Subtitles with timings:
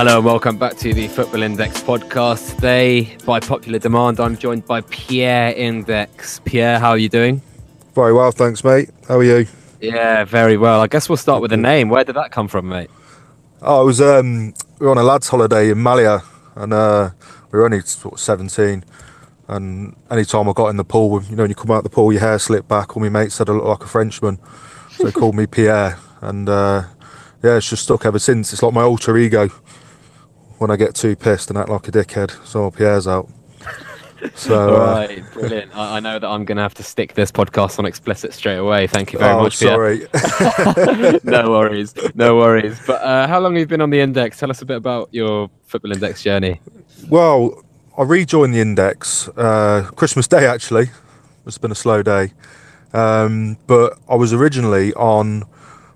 [0.00, 2.54] Hello and welcome back to the Football Index podcast.
[2.54, 6.40] Today, by popular demand, I'm joined by Pierre Index.
[6.46, 7.42] Pierre, how are you doing?
[7.94, 8.88] Very well, thanks, mate.
[9.06, 9.46] How are you?
[9.78, 10.80] Yeah, very well.
[10.80, 11.90] I guess we'll start with the name.
[11.90, 12.88] Where did that come from, mate?
[13.60, 16.22] Oh, I was um, we were on a lads' holiday in Malia,
[16.54, 17.10] and uh,
[17.52, 18.86] we were only sort of seventeen.
[19.48, 21.90] And any time I got in the pool, you know, when you come out the
[21.90, 22.96] pool, your hair slipped back.
[22.96, 24.38] All my mates said I looked like a Frenchman,
[24.92, 25.98] so they called me Pierre.
[26.22, 26.84] And uh,
[27.42, 28.54] yeah, it's just stuck ever since.
[28.54, 29.50] It's like my alter ego
[30.60, 32.46] when I get too pissed and act like a dickhead.
[32.46, 33.28] So Pierre's out.
[34.34, 35.74] So, All right, uh, brilliant.
[35.74, 38.58] I, I, know that I'm going to have to stick this podcast on explicit straight
[38.58, 38.86] away.
[38.86, 39.56] Thank you very oh, much.
[39.56, 40.00] Sorry.
[41.24, 41.94] no worries.
[42.14, 42.78] No worries.
[42.86, 44.38] But uh, how long have you been on the index?
[44.38, 46.60] Tell us a bit about your football index journey.
[47.08, 47.64] Well,
[47.96, 50.46] I rejoined the index uh, Christmas Day.
[50.46, 50.90] Actually,
[51.46, 52.34] it's been a slow day,
[52.92, 55.44] um, but I was originally on.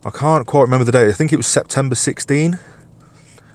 [0.03, 1.11] I can't quite remember the date.
[1.11, 2.59] I think it was September 16.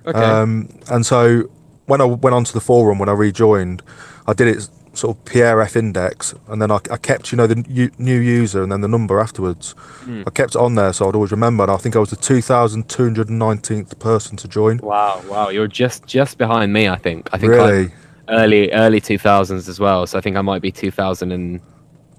[0.10, 0.20] Okay.
[0.20, 1.50] Um, and so
[1.86, 3.82] when I went onto the forum when I rejoined,
[4.28, 7.64] I did it sort of PRF index, and then I, I kept, you know, the
[7.70, 9.74] u- new user and then the number afterwards.
[10.06, 10.24] Mm.
[10.28, 11.64] I kept it on there, so I'd always remember.
[11.64, 14.78] And I think I was the 2,219th person to join.
[14.80, 16.88] Wow, wow, you're just just behind me.
[16.88, 17.30] I think.
[17.34, 17.92] I think really I'm
[18.30, 20.06] early early 2000s as well.
[20.08, 21.60] So I think I might be 2000 and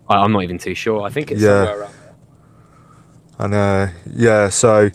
[0.08, 1.02] I'm not even too sure.
[1.02, 1.64] I think it's yeah.
[1.64, 2.14] somewhere around there.
[3.38, 4.90] And uh, yeah, so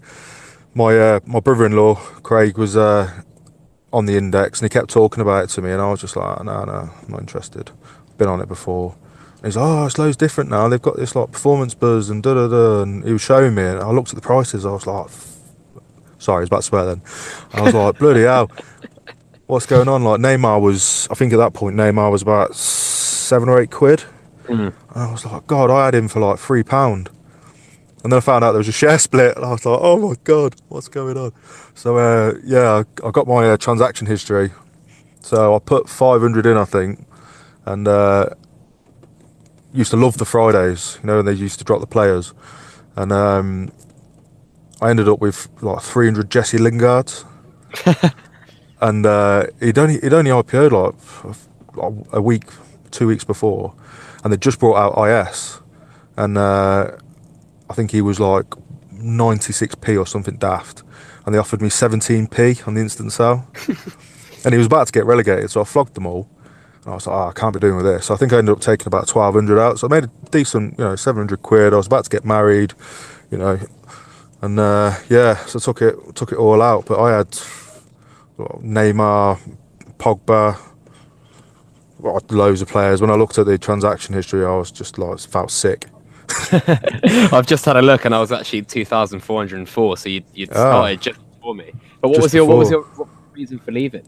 [0.76, 3.10] my uh, my brother-in-law Craig was uh,
[3.92, 6.16] on the index and he kept talking about it to me and I was just
[6.16, 7.72] like no no I'm not interested.
[8.18, 8.96] Been on it before.
[9.38, 10.68] And he's like oh it's loads different now.
[10.68, 13.64] They've got this like performance buzz and da da da and he was showing me
[13.64, 14.66] and I looked at the prices.
[14.66, 15.08] I was like
[16.20, 17.02] sorry I was about to swear then.
[17.54, 18.52] I was like bloody hell.
[19.48, 20.04] What's going on?
[20.04, 24.04] Like Neymar was I think at that point Neymar was about seven or eight quid.
[24.44, 24.68] Mm.
[24.68, 27.10] and I was like god I had him for like three pound
[28.06, 29.98] and then I found out there was a share split, and I was like, "Oh
[29.98, 31.32] my god, what's going on?"
[31.74, 34.52] So uh, yeah, I, got my uh, transaction history.
[35.22, 37.08] So I put 500 in, I think,
[37.66, 38.30] and uh,
[39.74, 41.00] used to love the Fridays.
[41.02, 42.36] You know, they used to drop the players,
[42.96, 43.72] and um,
[44.82, 47.26] I ended up with like 300 Jesse Lingards,
[48.82, 52.44] and uh, he'd only he'd only IPO'd like a week,
[52.92, 53.74] two weeks before,
[54.24, 55.60] and they just brought out IS,
[56.18, 56.92] and uh,
[57.70, 58.50] I think he was like
[58.94, 60.84] 96p or something daft,
[61.26, 63.48] and they offered me 17p on the instant sale.
[64.46, 66.30] and he was about to get relegated, so I flogged them all.
[66.84, 68.06] And I was like, oh, I can't be doing with this.
[68.06, 69.80] So I think I ended up taking about 1200 out.
[69.80, 71.74] So I made a decent, you know, 700 quid.
[71.74, 72.74] I was about to get married,
[73.32, 73.60] you know,
[74.42, 76.86] and uh, yeah, so I took it took it all out.
[76.86, 77.32] But I had
[78.38, 79.40] Neymar,
[79.98, 80.60] Pogba,
[82.30, 83.02] loads of players.
[83.02, 85.88] When I looked at the transaction history, I was just like felt sick.
[87.32, 89.98] I've just had a look, and I was actually two thousand four hundred and four.
[89.98, 90.54] So you you ah.
[90.54, 91.72] started just before me.
[92.02, 92.56] But what just was your before.
[92.56, 94.08] what was your what reason for leaving?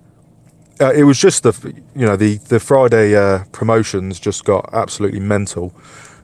[0.79, 5.19] Uh, it was just the you know the the Friday uh, promotions just got absolutely
[5.19, 5.73] mental,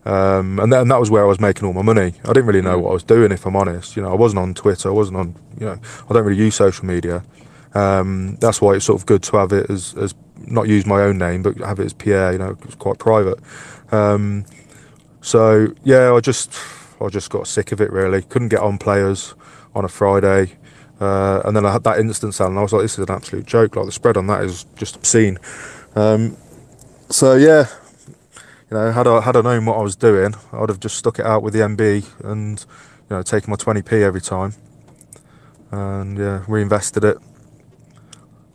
[0.05, 2.13] um, and, th- and that was where I was making all my money.
[2.23, 2.83] I didn't really know mm.
[2.83, 3.95] what I was doing, if I'm honest.
[3.95, 4.89] You know, I wasn't on Twitter.
[4.89, 5.35] I wasn't on.
[5.59, 5.79] You know,
[6.09, 7.23] I don't really use social media.
[7.73, 11.01] Um, that's why it's sort of good to have it as as not use my
[11.01, 12.33] own name, but have it as Pierre.
[12.33, 13.39] You know, it's quite private.
[13.91, 14.45] Um,
[15.23, 16.53] so yeah, I just
[17.01, 18.21] I just got sick of it really.
[18.21, 19.33] Couldn't get on players
[19.73, 20.51] on a Friday.
[20.99, 23.13] Uh, and then I had that instant sale, and I was like, "This is an
[23.13, 23.75] absolute joke!
[23.75, 25.39] Like the spread on that is just obscene."
[25.95, 26.37] Um,
[27.09, 27.67] so yeah,
[28.69, 31.19] you know, had I had I known what I was doing, I'd have just stuck
[31.19, 32.59] it out with the MB and
[33.09, 34.53] you know taken my 20p every time,
[35.71, 37.17] and yeah, reinvested it.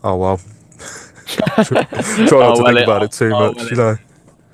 [0.05, 0.37] Oh well,
[1.27, 3.99] try not oh, to well think it, about it too oh, much, well you know.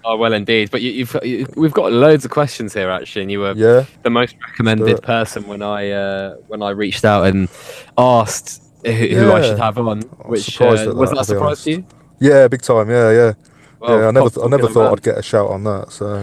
[0.04, 0.70] Oh well, indeed.
[0.70, 3.86] But you, have you, we've got loads of questions here actually, and you were yeah,
[4.02, 7.48] the most recommended person when I uh, when I reached out and
[7.96, 9.18] asked who, yeah.
[9.18, 10.02] who I should have on.
[10.26, 11.86] Which uh, that, was that a surprise to you?
[12.20, 12.90] Yeah, big time.
[12.90, 13.32] Yeah, yeah.
[13.80, 15.92] Well, yeah, I never, I never thought I'd get a shout on that.
[15.92, 16.22] So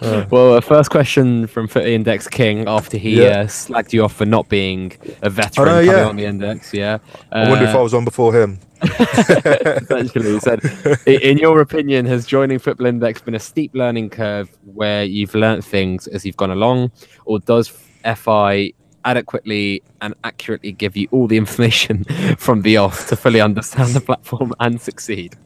[0.30, 3.40] well, uh, first question from Footy Index King after he yeah.
[3.40, 4.92] uh, slagged you off for not being
[5.22, 6.72] a veteran know, coming on the index.
[6.74, 6.98] Yeah,
[7.32, 8.58] I wonder if I was on before him.
[9.82, 10.60] Essentially, he said,
[11.06, 15.64] "In your opinion, has joining Football Index been a steep learning curve where you've learnt
[15.64, 16.92] things as you've gone along,
[17.24, 17.68] or does
[18.16, 18.72] FI
[19.04, 22.04] adequately and accurately give you all the information
[22.38, 25.36] from the off to fully understand the platform and succeed?"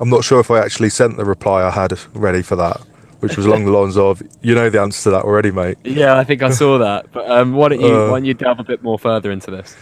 [0.00, 2.80] I'm not sure if I actually sent the reply I had ready for that
[3.20, 6.16] which was along the lines of, "You know the answer to that already, mate." Yeah,
[6.16, 7.10] I think I saw that.
[7.12, 9.50] But um, why don't you uh, why don't you delve a bit more further into
[9.50, 9.76] this?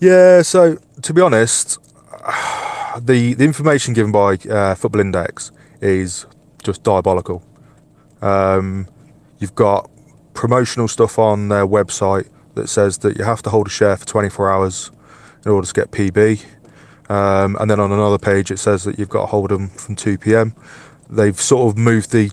[0.00, 1.78] Yeah, so to be honest,
[3.00, 6.26] the the information given by uh, Football Index is
[6.62, 7.42] just diabolical.
[8.20, 8.88] Um,
[9.38, 9.90] you've got
[10.34, 14.06] promotional stuff on their website that says that you have to hold a share for
[14.06, 14.90] 24 hours
[15.44, 16.44] in order to get PB.
[17.08, 19.96] Um, and then on another page, it says that you've got to hold them from
[19.96, 20.54] 2 p.m.
[21.08, 22.30] They've sort of moved the,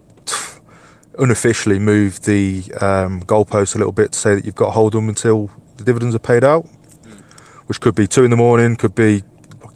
[1.17, 4.93] unofficially moved the um, goalpost a little bit to say that you've got to hold
[4.93, 6.65] them until the dividends are paid out,
[7.67, 9.23] which could be 2 in the morning, could be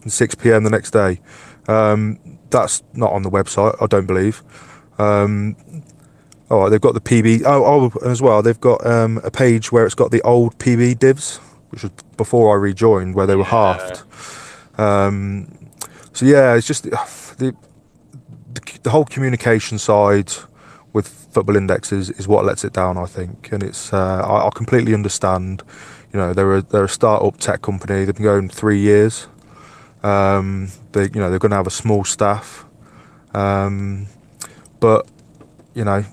[0.08, 0.64] 6 p.m.
[0.64, 1.20] the next day.
[1.68, 2.20] Um,
[2.50, 4.44] that's not on the website, I don't believe.
[4.98, 5.56] Um,
[6.50, 7.44] all right, they've got the PB.
[7.46, 11.00] Oh, oh as well, they've got um, a page where it's got the old PB
[11.00, 11.38] divs,
[11.70, 14.04] which was before I rejoined, where they were halved.
[14.80, 15.70] Um,
[16.14, 16.90] so yeah, it's just the,
[17.38, 17.56] the
[18.84, 20.32] the whole communication side
[20.94, 24.48] with Football Index is, is what lets it down, I think, and it's uh, I,
[24.48, 25.64] I completely understand.
[26.12, 28.04] You know, they're a, they're a start-up tech company.
[28.04, 29.28] They've been going three years.
[30.04, 32.66] Um, they you know they're going to have a small staff,
[33.34, 34.08] um,
[34.80, 35.08] but
[35.74, 36.06] you know,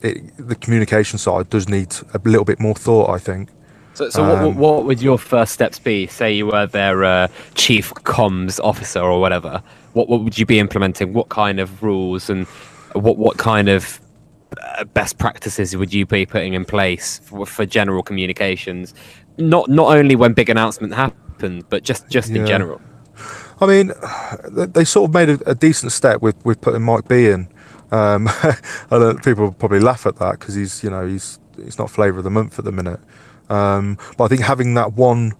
[0.00, 3.10] it, the communication side does need a little bit more thought.
[3.10, 3.50] I think.
[3.94, 6.06] So, so what, Um, what would your first steps be?
[6.06, 9.60] Say you were their uh, chief comms officer or whatever.
[9.92, 11.12] What, what would you be implementing?
[11.12, 12.46] What kind of rules and
[12.92, 14.00] what what kind of
[14.62, 18.94] uh, best practices would you be putting in place for, for general communications?
[19.36, 21.27] Not not only when big announcement happens,
[21.68, 22.80] but just just in general.
[23.60, 23.92] I mean,
[24.72, 27.48] they- sort of made a, a decent step with, with putting Mike B in.
[27.90, 28.56] Um, I
[28.90, 32.18] don't, people will probably laugh at that because he's, you know, he's he's not flavour
[32.18, 33.00] of the month at the minute.
[33.50, 35.32] Um, but I think having that one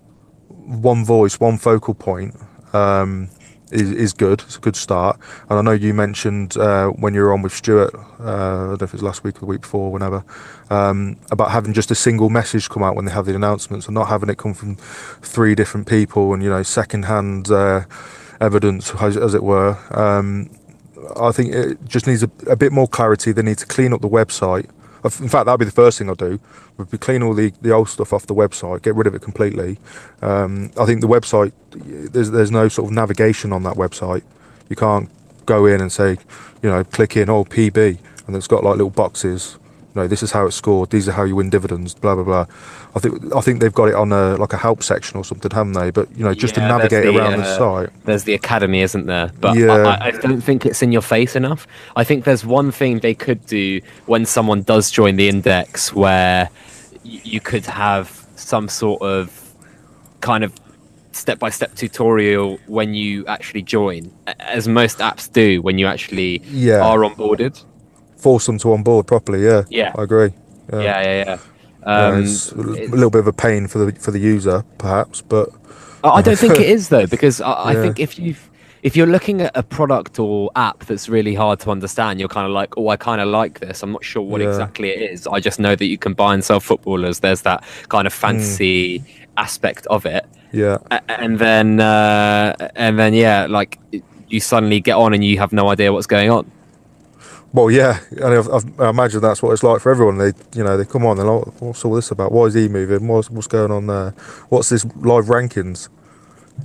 [0.49, 2.35] one voice, one focal point
[2.73, 3.29] um,
[3.71, 4.41] is is good.
[4.43, 5.19] It's a good start.
[5.49, 8.81] And I know you mentioned uh, when you were on with Stuart, uh, I don't
[8.81, 10.25] know if it was last week or the week before, whenever,
[10.71, 13.95] um, about having just a single message come out when they have the announcements and
[13.95, 17.83] not having it come from three different people and you know second-hand uh,
[18.41, 19.77] evidence, as, as it were.
[19.91, 20.51] Um,
[21.17, 23.33] I think it just needs a, a bit more clarity.
[23.33, 24.69] They need to clean up the website.
[25.05, 26.41] In fact, that'd be the first thing I'll do.
[26.77, 29.23] Would be clean all the, the old stuff off the website, get rid of it
[29.23, 29.79] completely.
[30.23, 34.23] Um, I think the website, there's there's no sort of navigation on that website.
[34.69, 35.09] You can't
[35.47, 36.19] go in and say,
[36.63, 39.59] you know, click in, oh PB, and it's got like little boxes.
[39.99, 40.91] You know, this is how it's scored.
[40.91, 41.93] These are how you win dividends.
[41.93, 42.47] Blah blah blah.
[42.95, 45.51] I think I think they've got it on a like a help section or something,
[45.51, 45.91] haven't they?
[45.91, 48.05] But you know, just to Yeah, there's navigate the, around the uh, site.
[48.05, 49.33] There's the academy, isn't there?
[49.41, 49.73] But Yeah.
[49.73, 51.67] I, I- I don't think it's in your face enough.
[51.97, 56.49] I think there's one thing they could do when someone does join the index where
[57.03, 59.53] you could have some sort of
[60.21, 60.53] kind of
[61.11, 66.41] step by step tutorial when you actually join, as most apps do when you actually
[66.47, 66.81] Yeah.
[66.87, 67.65] are onboarded.
[68.19, 69.45] Force them to onboard properly.
[69.45, 69.63] Yeah.
[69.71, 69.93] Yeah.
[69.97, 70.31] I agree.
[70.73, 71.39] Yeah, yeah, yeah.
[71.87, 75.23] Yeah, Um, it's a little bit of a pain for the for the user, perhaps,
[75.23, 75.49] but
[76.05, 77.83] I don't think it is though, because I, I Yeah.
[77.83, 78.35] think if you
[78.83, 82.47] if you're looking at a product or app that's really hard to understand, you're kind
[82.47, 83.83] of like, oh, I kind of like this.
[83.83, 84.49] I'm not sure what Yeah.
[84.49, 85.27] exactly it is.
[85.27, 87.21] I just know that you can buy and sell footballers.
[87.21, 89.03] There's that kind of fancy
[89.37, 90.79] aspect of it, yeah,
[91.09, 93.79] and then uh, and then yeah, like
[94.29, 96.51] you suddenly get on and you have no idea what's going on.
[97.53, 100.19] Well, yeah, and I've, I've, I imagine that's what it's like for everyone.
[100.19, 102.33] They, you know, they come on, they're like, "What's all this about?
[102.33, 103.09] Why is he moving?
[103.09, 104.11] What's what's going on there?
[104.51, 105.89] What's this live rankings?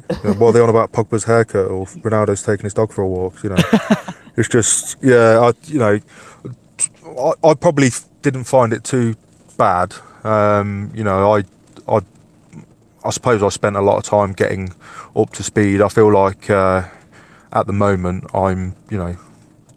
[0.10, 3.02] You know, what are they on about Pogba's haircut or Ronaldo's taking his dog for
[3.02, 3.44] a walk?
[3.44, 3.58] You know,
[4.36, 6.00] it's just, yeah, I, you know,
[7.20, 7.90] I, I probably
[8.22, 9.16] didn't find it too
[9.58, 9.96] bad.
[10.24, 11.44] Um, you know, I,
[11.88, 12.00] I,
[13.06, 14.74] I suppose I spent a lot of time getting
[15.16, 15.82] up to speed.
[15.82, 16.88] I feel like uh,
[17.52, 19.16] at the moment I'm, you know,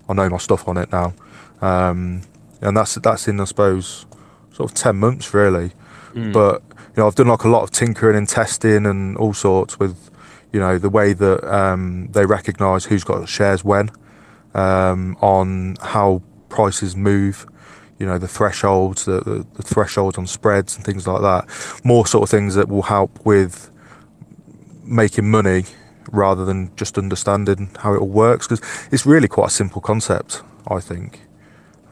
[0.09, 1.15] I know my stuff on it now,
[1.61, 2.23] um,
[2.61, 4.07] and that's that's in I suppose
[4.53, 5.73] sort of ten months really.
[6.33, 6.63] But
[6.97, 10.11] you know, I've done like a lot of tinkering and testing and all sorts with,
[10.51, 13.91] you know, the way that um, they recognise who's got shares when,
[14.55, 17.45] um, on how prices move,
[17.99, 21.81] you know, the thresholds, the, the, the thresholds on spreads and things like that.
[21.85, 23.71] More sort of things that will help with
[24.83, 25.65] making money
[26.13, 30.43] rather than just understanding how it all works because it's really quite a simple concept,
[30.69, 31.21] I think.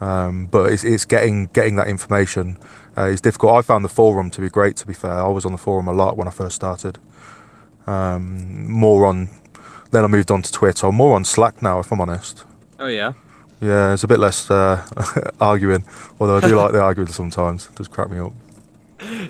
[0.01, 2.59] Um, but it's, it's getting getting that information
[2.97, 3.55] uh, is difficult.
[3.55, 4.77] I found the forum to be great.
[4.77, 6.99] To be fair, I was on the forum a lot when I first started.
[7.87, 9.29] Um, more on,
[9.91, 10.87] then I moved on to Twitter.
[10.87, 12.45] I'm more on Slack now, if I'm honest.
[12.79, 13.13] Oh yeah.
[13.61, 14.85] Yeah, it's a bit less uh,
[15.41, 15.85] arguing,
[16.21, 17.67] although I do like the arguing sometimes.
[17.67, 18.33] It does crack me up.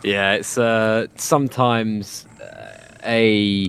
[0.03, 3.69] Yeah, it's uh, sometimes uh, a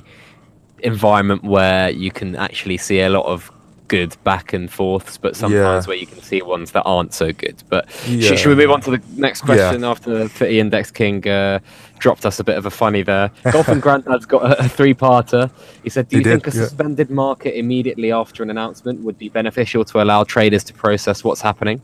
[0.86, 3.51] environment where you can actually see a lot of
[3.88, 5.88] good back and forths, but sometimes Yeah.
[5.89, 7.62] where you can see ones that aren't so good.
[7.70, 8.36] But Yeah.
[8.36, 11.60] should we move on to the next question after Footy Index King uh,
[12.00, 13.30] dropped us a bit of a funny there?
[13.51, 15.51] Golf and Grandad's got a, a three-parter.
[15.84, 16.63] He said, "Do He you think did, a yeah.
[16.63, 21.42] suspended market immediately after an announcement would be beneficial to allow traders to process what's
[21.42, 21.80] happening?"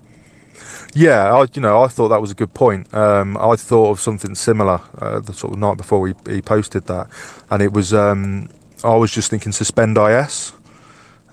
[0.94, 2.92] Yeah, I, you know, I thought that was a good point.
[2.94, 6.88] Um, I thought of something similar uh, the sort of night before he, he posted
[6.88, 7.08] that,
[7.52, 8.50] and it was um,
[8.84, 10.54] I was just thinking suspend IS.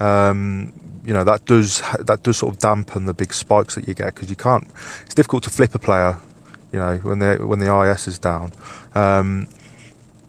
[0.00, 0.73] Um,
[1.05, 4.14] you know that does that does sort of dampen the big spikes that you get
[4.14, 4.69] because you can't.
[5.07, 6.19] It's difficult to flip a player,
[6.73, 8.52] you know, when the when the IS is down.
[8.95, 9.49] Um,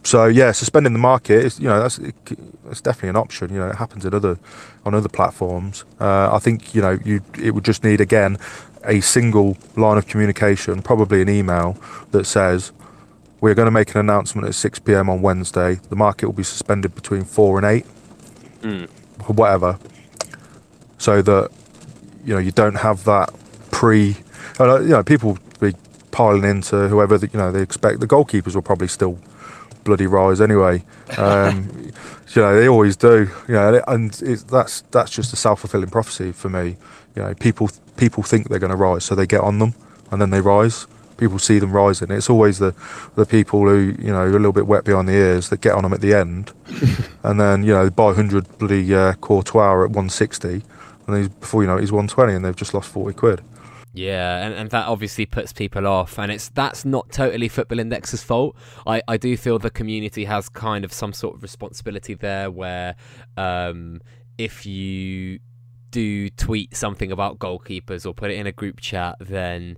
[0.02, 3.52] so yeah, suspending the market is you know that's it's definitely an option.
[3.52, 4.38] You know, it happens in other
[4.86, 5.84] on other platforms.
[6.00, 8.38] Uh, I think you know you it would just need again
[8.84, 11.76] a single line of communication, probably an email
[12.12, 12.72] that says
[13.40, 15.08] we're going to make an announcement at 6 p.m.
[15.08, 15.76] on Wednesday.
[15.88, 17.86] The market will be suspended between four and eight,
[18.60, 18.88] mm.
[19.28, 19.78] or whatever,
[20.98, 21.50] so that
[22.24, 23.32] you know you don't have that
[23.70, 24.16] pre.
[24.58, 25.74] You know, people be
[26.10, 28.00] piling into whoever that you know they expect.
[28.00, 29.18] The goalkeepers will probably still
[29.84, 30.84] bloody rise anyway.
[31.16, 31.70] Um,
[32.34, 33.30] you know, they always do.
[33.48, 36.76] You know, and that's that's just a self fulfilling prophecy for me.
[37.16, 39.74] You know, people people think they're going to rise, so they get on them,
[40.10, 40.86] and then they rise
[41.20, 42.10] people see them rising.
[42.10, 42.74] It's always the
[43.14, 45.74] the people who you know are a little bit wet behind the ears that get
[45.74, 46.52] on them at the end,
[47.22, 50.62] and then you know they buy hundred bloody uh, Courtois at one sixty,
[51.06, 53.42] and he's, before you know it, he's one twenty, and they've just lost forty quid.
[53.92, 58.22] Yeah, and, and that obviously puts people off, and it's that's not totally Football Index's
[58.22, 58.56] fault.
[58.86, 62.94] I, I do feel the community has kind of some sort of responsibility there, where
[63.36, 64.00] um,
[64.38, 65.40] if you
[65.90, 69.76] do tweet something about goalkeepers or put it in a group chat, then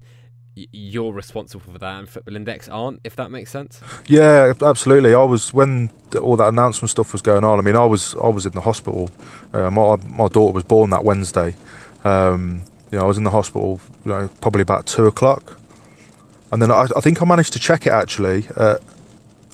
[0.55, 3.81] you're responsible for that and Football Index aren't, if that makes sense.
[4.07, 5.15] Yeah, absolutely.
[5.15, 5.91] I was when
[6.21, 7.59] all that announcement stuff was going on.
[7.59, 9.11] I mean, I was I was in the hospital.
[9.53, 11.55] Uh, my my daughter was born that Wednesday.
[12.05, 13.81] Um, you know, I was in the hospital.
[14.05, 15.59] You know, probably about two o'clock,
[16.51, 18.83] and then I, I think I managed to check it actually at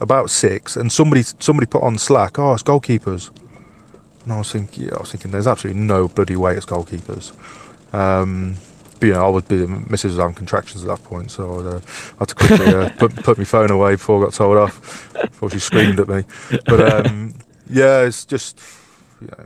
[0.01, 0.77] about six.
[0.77, 3.31] And somebody somebody put on Slack, "Oh, it's goalkeepers,"
[4.25, 7.33] and I was thinking, yeah, I was thinking, there's absolutely no bloody way it's goalkeepers.
[7.95, 8.57] Um,
[9.03, 10.05] you know, I would be Mrs.
[10.05, 11.81] was having contractions at that point, so uh,
[12.15, 15.13] I had to quickly uh, put, put my phone away before I got told off,
[15.15, 16.25] before she screamed at me.
[16.67, 17.35] But um,
[17.71, 18.61] yeah, it's just,
[19.21, 19.45] you know,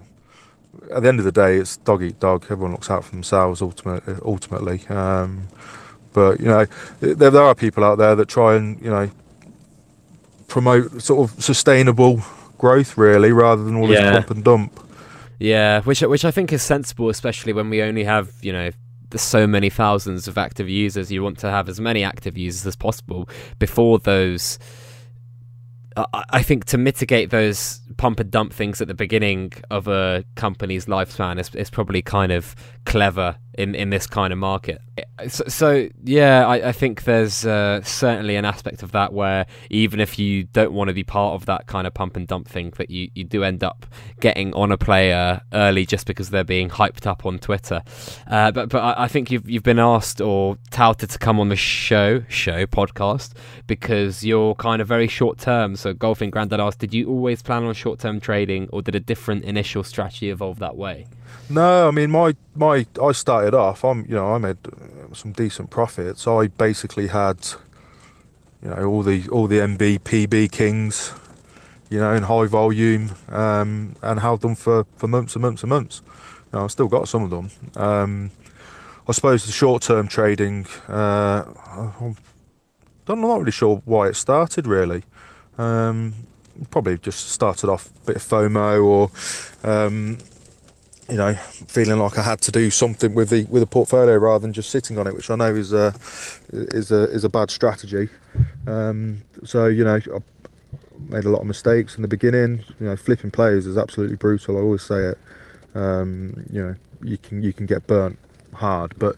[0.95, 2.45] at the end of the day, it's dog eat dog.
[2.45, 4.15] Everyone looks out for themselves ultimately.
[4.25, 4.87] ultimately.
[4.89, 5.49] Um,
[6.13, 6.67] but, you know,
[7.01, 9.11] there, there are people out there that try and, you know,
[10.49, 12.23] promote sort of sustainable
[12.59, 14.13] growth, really, rather than all this yeah.
[14.13, 14.79] pump and dump.
[15.39, 18.71] Yeah, which which I think is sensible, especially when we only have you know
[19.13, 21.13] there's so many thousands of active users.
[21.13, 23.29] You want to have as many active users as possible
[23.59, 24.59] before those.
[26.25, 30.87] I think to mitigate those pump and dump things at the beginning of a company's
[30.87, 34.81] lifespan is, is probably kind of clever in, in this kind of market.
[35.29, 40.01] So, so yeah, I, I, think there's uh, certainly an aspect of that where even
[40.01, 42.73] if you don't want to be part of that kind of pump and dump thing,
[42.79, 43.87] that you, you do end up
[44.21, 47.83] getting on a player early just because they're being hyped up on Twitter.
[48.27, 51.49] Uh, but but I, I, think you've you've been asked or touted to come on
[51.49, 53.33] the show show podcast
[53.67, 55.77] because you're kind of very short term.
[55.77, 59.01] So golfing granddad asked, did you always plan on short term trading, or did a
[59.01, 61.07] different initial strategy evolve that way?
[61.53, 63.85] No, I mean my my I started off.
[63.85, 64.57] I'm you know I made
[65.13, 66.27] some decent profits.
[66.27, 67.47] I basically had
[68.63, 71.13] you know all the all the MB PB kings,
[71.91, 75.69] you know, in high volume, um, and held them for for months and months and
[75.69, 76.01] months.
[76.07, 77.51] You know, I've still got some of them.
[77.77, 78.31] Um,
[79.07, 80.67] I suppose the short term trading.
[80.89, 81.45] Uh,
[83.09, 85.03] I'm not really sure why it started really.
[85.59, 86.15] Um,
[86.71, 90.17] probably just started off a bit of FOMO or um,
[91.13, 94.41] you know, feeling like I had to do something with the with a portfolio rather
[94.41, 95.95] than just sitting on it, which I know is a
[96.51, 98.09] is a is a bad strategy.
[98.67, 100.19] Um, so you know, I
[101.11, 102.65] made a lot of mistakes in the beginning.
[102.81, 104.57] You know, flipping players is absolutely brutal.
[104.57, 105.19] I always say it.
[105.75, 108.19] Um, you know, you can you can get burnt
[108.55, 109.17] hard, but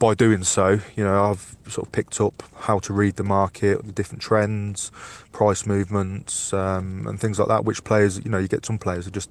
[0.00, 3.86] by doing so, you know, I've sort of picked up how to read the market,
[3.86, 4.90] the different trends,
[5.30, 7.64] price movements, um, and things like that.
[7.64, 9.30] Which players, you know, you get some players are just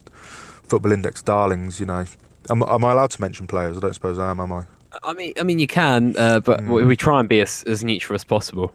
[0.67, 1.79] football index darlings.
[1.79, 2.05] You know,
[2.49, 3.77] am, am I allowed to mention players?
[3.77, 4.39] I don't suppose I am.
[4.39, 4.65] Am I?
[5.03, 6.87] I mean, I mean, you can, uh, but mm.
[6.87, 8.73] we try and be as, as neutral as possible.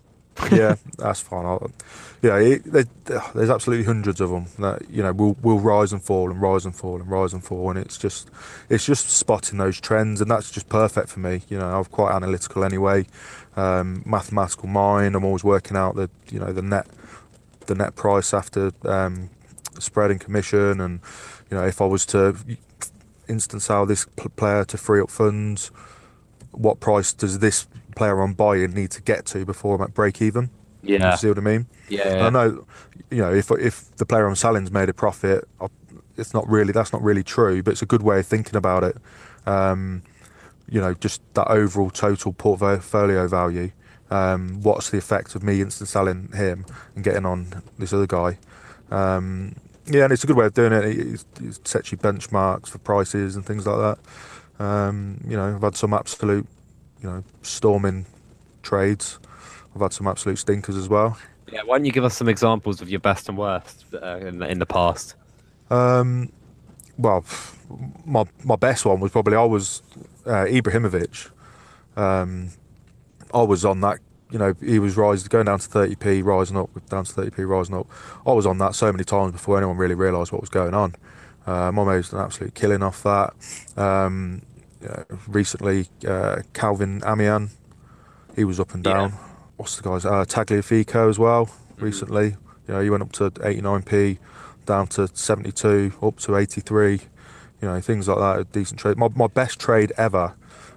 [0.52, 1.44] yeah, that's fine.
[1.44, 1.70] I'll,
[2.22, 6.30] yeah, it, there's absolutely hundreds of them that you know will will rise and fall
[6.30, 8.30] and rise and fall and rise and fall, and it's just
[8.68, 11.42] it's just spotting those trends, and that's just perfect for me.
[11.48, 13.06] You know, I'm quite analytical anyway,
[13.56, 15.14] um, mathematical mind.
[15.14, 16.86] I'm always working out the you know the net
[17.66, 19.30] the net price after um,
[19.78, 21.00] spread and commission, and
[21.50, 22.36] you know, if I was to
[23.28, 25.70] instant sell this player to free up funds,
[26.52, 27.66] what price does this
[27.96, 30.50] player I'm buying need to get to before I'm at break even?
[30.82, 31.12] Yeah.
[31.12, 31.66] You see what I mean?
[31.88, 32.26] Yeah.
[32.26, 32.66] I know,
[33.10, 35.46] you know, if if the player I'm selling's made a profit,
[36.16, 38.84] it's not really that's not really true, but it's a good way of thinking about
[38.84, 38.96] it.
[39.46, 40.02] Um,
[40.68, 43.72] you know, just that overall total portfolio value.
[44.10, 48.38] Um, what's the effect of me instant selling him and getting on this other guy?
[48.90, 49.54] Um,
[49.90, 50.84] Yeah, and it's a good way of doing it.
[50.84, 54.64] It, it sets you benchmarks for prices and things like that.
[54.64, 56.46] Um, you know, I've had some absolute,
[57.02, 58.06] you know, storming
[58.62, 59.18] trades.
[59.74, 61.18] I've had some absolute stinkers as well.
[61.52, 64.38] Yeah, why don't you give us some examples of your best and worst uh, in,
[64.38, 65.16] the, in the past?
[65.70, 66.32] Um,
[66.98, 67.24] well,
[68.04, 69.82] my my best one was probably I was
[70.26, 71.30] uh, Ibrahimovic.
[71.96, 72.50] Um,
[73.32, 73.98] I was on that.
[74.30, 77.74] You know, he was rising, going down to 30p, rising up, down to 30p, rising
[77.74, 77.88] up.
[78.24, 80.94] I was on that so many times before anyone really realised what was going on.
[81.46, 83.34] I made an absolute killing off that.
[83.76, 84.42] Um,
[85.26, 87.50] recently, uh, Kelvin Amian,
[88.36, 89.10] he was up and down.
[89.10, 89.16] Yeah.
[89.56, 90.04] What's the guy's?
[90.04, 91.46] Uh, Tagliafico as well.
[91.46, 91.84] Mm-hmm.
[91.84, 92.26] Recently,
[92.68, 94.18] you know, he went up to 89p,
[94.66, 96.92] down to 72, up to 83.
[96.92, 98.38] You know, things like that.
[98.38, 98.96] A decent trade.
[98.96, 100.34] My my best trade ever,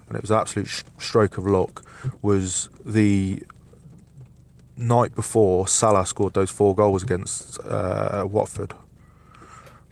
[0.08, 1.84] and it was an absolute sh- stroke of luck
[2.22, 3.44] was the
[4.78, 8.74] night before Salah scored those four goals against uh, Watford.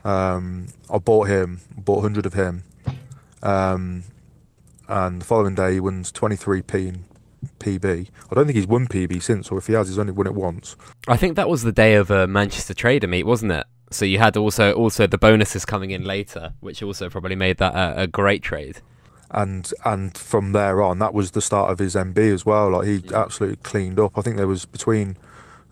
[0.04, 2.64] Um, I bought him, bought 100 of him,
[3.44, 4.04] um,
[4.88, 7.06] and the following day he wins 23p in
[7.60, 8.08] PB.
[8.32, 10.34] I don't think he's won PB since, or if he has, he's only won it
[10.34, 10.76] once.
[11.08, 13.66] I think that was the day of a Manchester Trader meet, wasn't it?
[13.92, 17.76] So you had also also the bonuses coming in later, which also probably made that
[17.76, 18.82] a, a great trade
[19.32, 22.72] and and from there on, that was the start of his MB as well.
[22.72, 23.22] Like he yeah.
[23.22, 24.18] absolutely cleaned up.
[24.18, 25.18] I think there was between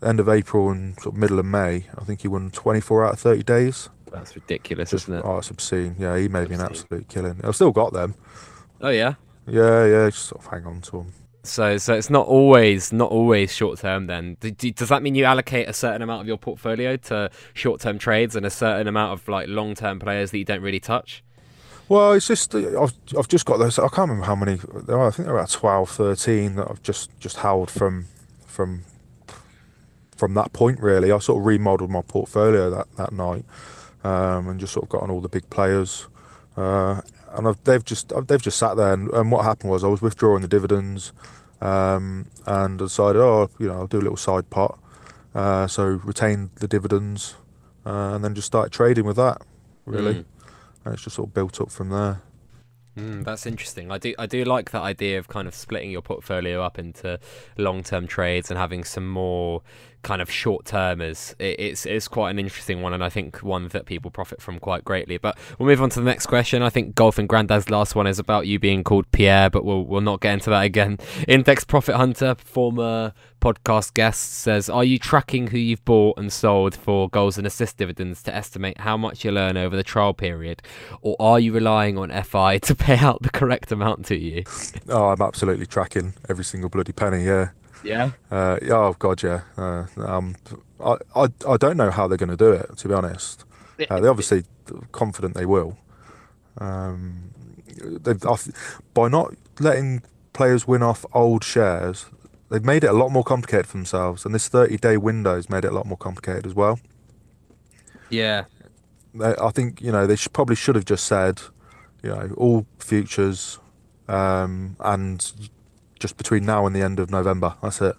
[0.00, 1.86] the end of April and sort of middle of May.
[1.96, 3.88] I think he won 24 out of 30 days.
[4.10, 5.24] That's ridiculous, Just, isn't it?
[5.24, 5.94] Oh, it's obscene.
[5.98, 7.40] Yeah, he made me an absolute killing.
[7.44, 8.14] I've still got them.
[8.80, 9.14] Oh yeah.
[9.46, 10.10] Yeah, yeah.
[10.10, 11.12] Just sort of hang on to them.
[11.42, 14.06] So, so it's not always not always short term.
[14.06, 17.98] Then, does that mean you allocate a certain amount of your portfolio to short term
[17.98, 21.22] trades and a certain amount of like long term players that you don't really touch?
[21.90, 23.76] Well, it's just I've I've just got those.
[23.76, 25.08] I can't remember how many there are.
[25.08, 28.06] I think there are about 12, 13 that I've just just held from
[28.46, 28.84] from
[30.16, 30.78] from that point.
[30.78, 33.44] Really, I sort of remodeled my portfolio that that night,
[34.04, 36.06] um, and just sort of got on all the big players.
[36.56, 37.00] Uh,
[37.32, 38.92] and I've, they've just they've just sat there.
[38.92, 41.12] And, and, what happened was I was withdrawing the dividends,
[41.60, 44.78] um, and decided, oh, you know, I'll do a little side pot.
[45.34, 47.34] Uh, so retained the dividends,
[47.84, 49.42] uh, and then just started trading with that.
[49.86, 50.14] Really.
[50.14, 50.24] Mm
[50.84, 52.22] and it's just sort of built up from there.
[52.96, 53.90] Mm, that's interesting.
[53.90, 57.20] I do I do like that idea of kind of splitting your portfolio up into
[57.56, 59.62] long term trades and having some more
[60.02, 61.34] kind of short termers.
[61.38, 64.58] It, it's it's quite an interesting one, and I think one that people profit from
[64.58, 65.18] quite greatly.
[65.18, 66.62] But we'll move on to the next question.
[66.62, 69.84] I think Golf and Grandad's last one is about you being called Pierre, but we'll
[69.84, 70.98] we'll not get into that again.
[71.28, 76.74] Index Profit Hunter, former podcast guest, says, "Are you tracking who you've bought and sold
[76.74, 80.62] for goals and assist dividends to estimate how much you'll earn over the trial period,
[81.02, 84.44] or are you relying on FI to pay out the correct amount to you?"
[84.88, 87.24] Oh, I'm absolutely tracking every single bloody penny.
[87.24, 87.50] Yeah.
[87.82, 88.10] Yeah.
[88.30, 89.42] Uh, oh God, yeah.
[89.56, 90.36] Uh, um,
[90.84, 92.76] I, I I don't know how they're going to do it.
[92.78, 93.44] To be honest,
[93.88, 94.44] uh, they're obviously
[94.92, 95.78] confident they will.
[96.58, 97.30] Um,
[97.82, 98.20] they've
[98.94, 102.06] by not letting players win off old shares,
[102.50, 105.64] they've made it a lot more complicated for themselves, and this thirty-day window has made
[105.64, 106.78] it a lot more complicated as well.
[108.10, 108.44] Yeah.
[109.20, 111.40] I think you know they should, probably should have just said,
[112.02, 113.58] you know, all futures,
[114.06, 115.50] um, and
[116.00, 117.54] just between now and the end of November.
[117.62, 117.94] That's it.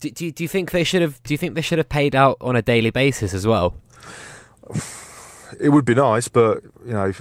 [0.00, 1.22] Do, do, do you think they should have?
[1.22, 3.74] Do you think they should have paid out on a daily basis as well?
[5.60, 7.12] It would be nice, but you know,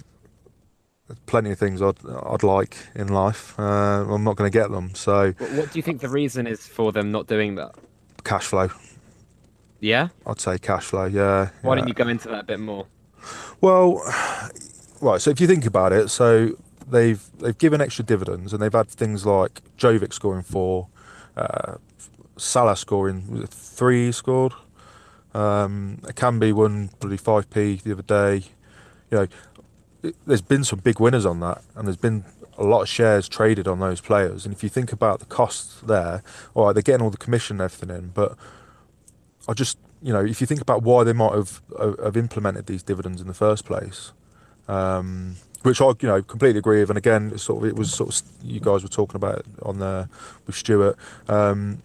[1.25, 3.59] plenty of things I'd I'd like in life.
[3.59, 4.95] Uh, I'm not going to get them.
[4.95, 7.75] So, what do you think the reason is for them not doing that?
[8.23, 8.69] Cash flow.
[9.79, 11.05] Yeah, I'd say cash flow.
[11.05, 11.49] Yeah.
[11.61, 11.79] Why yeah.
[11.79, 12.87] don't you go into that a bit more?
[13.61, 14.01] Well,
[15.01, 15.21] right.
[15.21, 16.57] So if you think about it, so
[16.93, 20.87] they've they've given extra dividends and they've had things like Jovic scoring four,
[21.35, 21.75] uh,
[22.37, 24.53] Salah scoring three scored.
[25.33, 28.45] Um, Akanji won bloody five p the other day.
[29.09, 29.27] You know,
[30.03, 32.23] it, there's been some big winners on that, and there's been
[32.57, 34.45] a lot of shares traded on those players.
[34.45, 36.21] And if you think about the costs there,
[36.53, 38.37] all right, they're getting all the commission and everything in, but
[39.47, 41.61] I just you know, if you think about why they might have
[42.03, 44.11] have implemented these dividends in the first place,
[44.67, 46.89] um, which I you know completely agree with.
[46.89, 50.07] And again, sort of it was sort of you guys were talking about on there
[50.45, 50.97] with Stuart.
[51.27, 51.81] Um,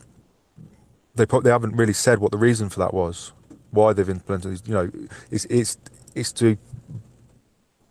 [1.14, 3.32] they put, they haven't really said what the reason for that was,
[3.70, 4.66] why they've implemented.
[4.66, 4.90] You know,
[5.30, 5.78] it's it's
[6.14, 6.56] it's to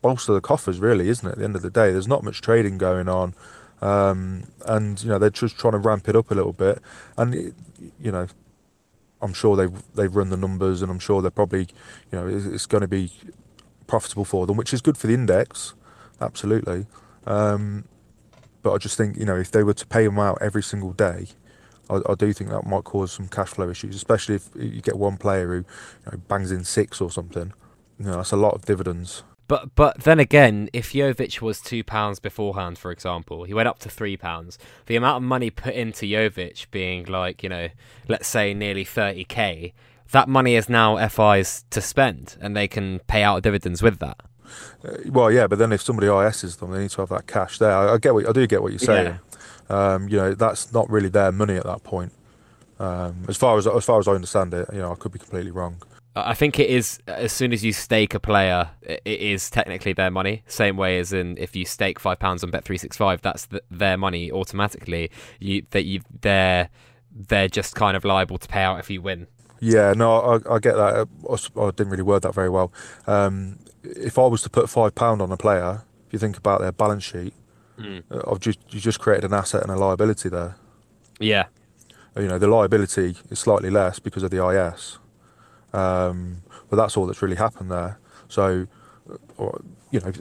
[0.02, 1.32] bolster the coffers, really, isn't it?
[1.32, 3.34] At the end of the day, there's not much trading going on.
[3.80, 6.82] Um, and you know they're just trying to ramp it up a little bit,
[7.15, 7.54] and it,
[8.00, 8.28] you know
[9.21, 11.67] I'm sure they've they've run the numbers, and I'm sure they're probably,
[12.12, 13.12] you know, it's, it's going to be
[13.88, 15.73] profitable for them, which is good for the index,
[16.21, 16.88] absolutely.
[17.25, 17.86] Um,
[18.63, 20.93] but I just think you know if they were to pay them out every single
[20.93, 21.27] day,
[21.89, 24.97] I, I, do think that might cause some cash flow issues, especially if you get
[24.97, 27.53] one player who you know, bangs in six or something.
[27.99, 29.23] You know, that's a lot of dividends.
[29.47, 33.80] But but then again, if Jovic was two pounds beforehand, for example, he went up
[33.80, 34.60] to three pounds.
[34.88, 37.69] The amount of money put into Jovic being like you know,
[38.08, 39.73] let's say nearly thirty k,
[40.12, 44.17] that money is now FI's to spend, and they can pay out dividends with that.
[44.83, 47.57] Uh, well, yeah, but then if somebody ISs them, they need to have that cash
[47.60, 47.71] there.
[47.71, 49.19] I, I get what I do get what you're saying.
[49.69, 49.93] Yeah.
[49.93, 52.13] Um, you know, that's not really their money at that point.
[52.79, 55.19] Um, as far as as far as I understand it, you know, I could be
[55.19, 55.81] completely wrong.
[56.25, 60.10] I think it is as soon as you stake a player, it is technically their
[60.10, 60.43] money.
[60.47, 63.45] Same way as in if you stake five pounds on Bet three six five, that's
[63.45, 65.12] the, their money automatically.
[65.39, 66.69] You that you they're
[67.12, 69.27] they're just kind of liable to pay out if you win.
[69.60, 71.07] Yeah, no, I, I get that.
[71.29, 72.71] I, I, didn't really word that very well.
[73.07, 73.57] Um,
[73.95, 76.71] if I was to put five pound on a player, if you think about their
[76.71, 77.34] balance sheet,
[77.80, 78.04] mm.
[78.30, 80.56] I've just you just created an asset and a liability there.
[81.19, 81.45] Yeah.
[82.15, 84.97] You know, the liability is slightly less because of the IS.
[85.73, 88.00] Um, but that's all that's really happened there.
[88.28, 88.67] So,
[89.39, 89.50] uh,
[89.91, 90.12] you know,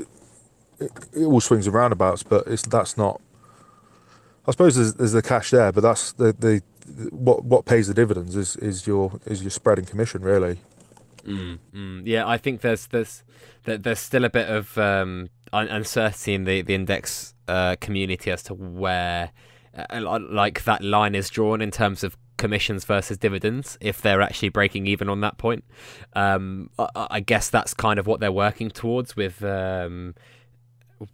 [0.79, 3.21] it, it all swings and roundabouts, but it's that's not.
[4.47, 6.63] I suppose there's, there's the cash there, but that's the, the
[7.11, 10.61] what what pays the dividends is, is your is your spread and commission really.
[11.25, 13.25] Mm, mm, yeah, I think there's there's
[13.67, 18.55] there's still a bit of um, uncertainty in the the index uh, community as to
[18.55, 19.31] where
[19.77, 24.51] uh, like that line is drawn in terms of commissions versus dividends if they're actually
[24.51, 25.65] breaking even on that point.
[26.15, 30.15] Um, I, I, guess that's kind of what they're working towards with um,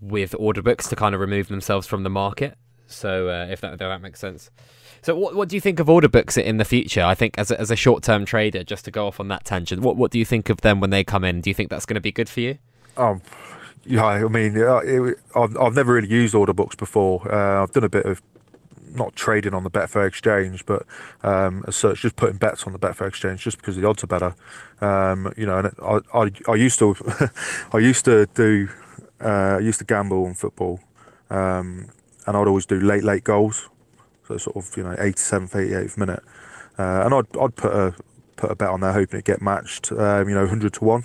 [0.01, 2.57] with order books to kind of remove themselves from the market.
[2.87, 4.51] So uh, if that if that makes sense.
[5.03, 7.03] So what what do you think of order books in the future?
[7.03, 9.45] I think as a, as a short term trader, just to go off on that
[9.45, 11.41] tangent, what what do you think of them when they come in?
[11.41, 12.59] Do you think that's going to be good for you?
[12.97, 13.21] Um,
[13.85, 17.33] yeah, I mean, it, I've I've never really used order books before.
[17.33, 18.23] Uh, I've done a bit of
[18.95, 20.85] not trading on the Betfair exchange, but
[21.23, 24.07] um, as such, just putting bets on the Betfair exchange just because the odds are
[24.07, 24.35] better.
[24.81, 26.95] Um, you know, and I, I, I used to,
[27.73, 28.69] I used to do,
[29.21, 30.81] uh, I used to gamble on football,
[31.31, 31.88] um,
[32.27, 33.69] and I'd always do late, late goals,
[34.29, 36.23] so sort of you know 87th, 88th minute,
[36.79, 37.95] uh, and I'd, I'd put a
[38.37, 41.03] put a bet on there hoping it get matched, um, you know, 100 to one.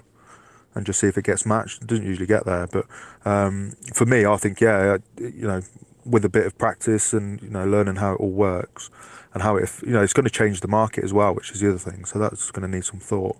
[0.75, 1.81] And just see if it gets matched.
[1.81, 2.85] It doesn't usually get there, but
[3.25, 5.61] um, for me, I think yeah, you know,
[6.05, 8.91] with a bit of practice and you know learning how it all works
[9.33, 11.61] and how it you know it's going to change the market as well, which is
[11.61, 12.05] the other thing.
[12.05, 13.37] So that's going to need some thought.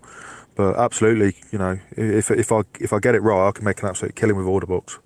[0.56, 3.84] But absolutely, you know, if if I if I get it right, I can make
[3.84, 4.98] an absolute killing with order books.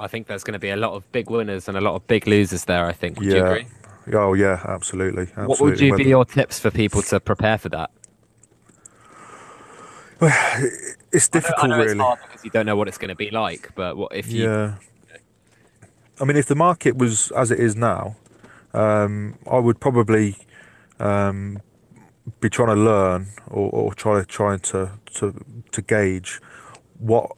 [0.00, 2.06] I think there's going to be a lot of big winners and a lot of
[2.08, 2.86] big losers there.
[2.86, 3.20] I think.
[3.20, 3.36] Would yeah.
[3.36, 3.66] you agree?
[4.12, 5.22] Oh yeah, absolutely.
[5.22, 5.46] absolutely.
[5.46, 7.90] What would you be your tips for people to prepare for that?
[10.20, 10.32] Well,
[11.12, 13.16] it's difficult, I know, I know really, because you don't know what it's going to
[13.16, 13.74] be like.
[13.74, 14.44] But what if you?
[14.44, 14.74] Yeah.
[16.20, 18.16] I mean, if the market was as it is now,
[18.74, 20.36] um, I would probably
[21.00, 21.60] um,
[22.40, 25.34] be trying to learn or, or try trying to, to
[25.72, 26.40] to gauge
[26.98, 27.32] what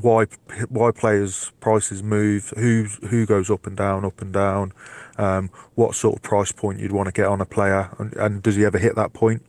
[0.00, 0.26] why
[0.68, 4.72] why players' prices move, who who goes up and down, up and down,
[5.16, 8.42] um, what sort of price point you'd want to get on a player, and, and
[8.42, 9.42] does he ever hit that point?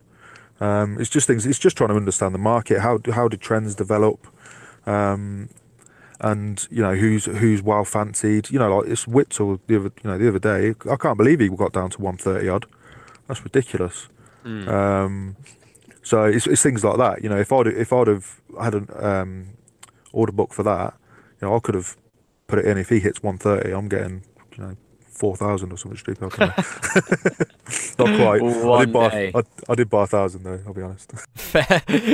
[0.60, 1.45] Um, it's just things.
[1.45, 2.79] It's just trying to understand the market.
[2.79, 4.25] How how did trends develop?
[4.86, 5.49] Um,
[6.21, 8.49] and you know who's who's well fancied.
[8.49, 10.73] You know, like it's Witsel the other you know the other day.
[10.89, 12.65] I can't believe he got down to one thirty odd.
[13.27, 14.07] That's ridiculous.
[14.45, 14.67] Mm.
[14.67, 15.36] Um,
[16.01, 17.21] so it's, it's things like that.
[17.21, 19.56] You know, if I'd if I'd have had an um,
[20.13, 20.95] order book for that,
[21.41, 21.97] you know, I could have
[22.47, 22.77] put it in.
[22.77, 24.23] If he hits one thirty, I'm getting
[24.55, 24.77] you know
[25.17, 26.21] four thousand or something stupid.
[27.99, 28.41] Not quite.
[28.41, 29.32] I did buy.
[29.34, 30.60] I, I, did buy a thousand though.
[30.65, 31.12] I'll be honest.
[31.36, 31.63] fair,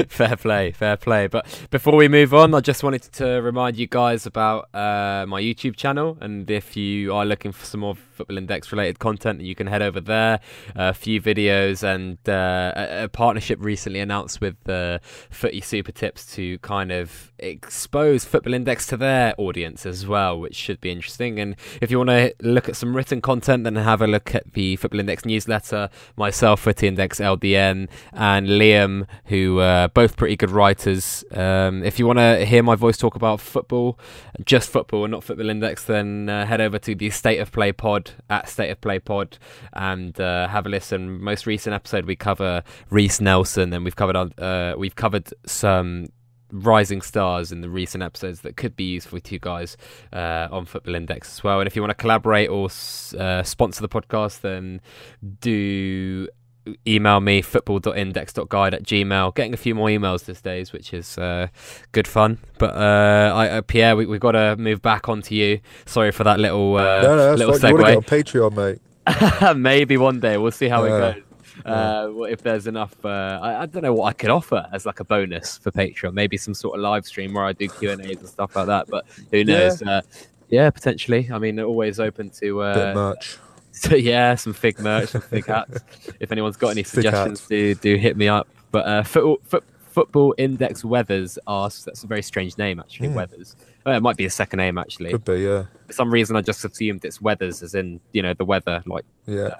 [0.07, 1.27] fair play, fair play.
[1.27, 5.41] But before we move on, I just wanted to remind you guys about uh, my
[5.41, 9.55] YouTube channel, and if you are looking for some more Football Index related content, you
[9.55, 10.39] can head over there.
[10.75, 16.33] a few videos and uh, a, a, partnership recently announced with uh, Footy Super Tips
[16.35, 21.39] to kind of expose Football Index to their audience as well, which should be interesting.
[21.39, 24.53] And if you want to look at some written content, then have a look at
[24.53, 25.89] the Football Index newsletter.
[26.15, 31.23] Myself, Footy Index LDN, and Liam, who are both pretty good writers.
[31.31, 33.99] Um, if you want to hear my voice talk about football,
[34.45, 37.71] just football and not Football Index, then uh, head over to the State of Play
[37.71, 39.37] pod at State of Play pod
[39.73, 41.21] and uh, have a listen.
[41.21, 46.07] Most recent episode we cover Reiss Nelson, and we've covered uh, we've covered some
[46.53, 49.75] rising stars in the recent episodes that could be useful to you guys
[50.13, 51.59] uh, on Football Index as well.
[51.59, 52.65] And if you want to collaborate or
[53.19, 54.79] uh, sponsor the podcast, then
[55.39, 56.27] do
[56.87, 59.35] email me football.index.guide at gmail.
[59.35, 61.47] Getting a few more emails these days which is uh,
[61.91, 62.37] good fun.
[62.59, 65.59] But uh, I, uh, pierre we, we've got to move back onto you.
[65.85, 68.79] Sorry for that little uh, no, no, little segue you want to get on patreon
[69.49, 69.57] mate.
[69.57, 70.37] Maybe one day.
[70.37, 71.23] We'll see how it goes.
[71.65, 74.99] Uh, if there's enough, uh, I, I, don't know what I could offer as like
[74.99, 76.13] a bonus for Patreon.
[76.13, 78.67] Maybe some sort of live stream where I do Q and A's and stuff like
[78.67, 78.87] that.
[78.87, 79.81] But who knows?
[79.81, 80.01] Yeah, uh,
[80.49, 81.29] yeah potentially.
[81.31, 83.37] I mean, always open to uh, merch.
[83.75, 85.79] So yeah, some fig merch, some fig hats.
[86.19, 88.47] if anyone's got any suggestions, do do hit me up.
[88.69, 89.63] But uh, foot, foot,
[89.93, 91.83] football index weathers asks.
[91.83, 93.09] That's a very strange name, actually.
[93.09, 93.15] Mm.
[93.15, 93.55] Weathers.
[93.85, 95.11] Oh, it might be a second name actually.
[95.11, 95.65] Could be, yeah.
[95.87, 99.05] For some reason, I just assumed it's weathers, as in you know the weather, like.
[99.25, 99.55] Yeah.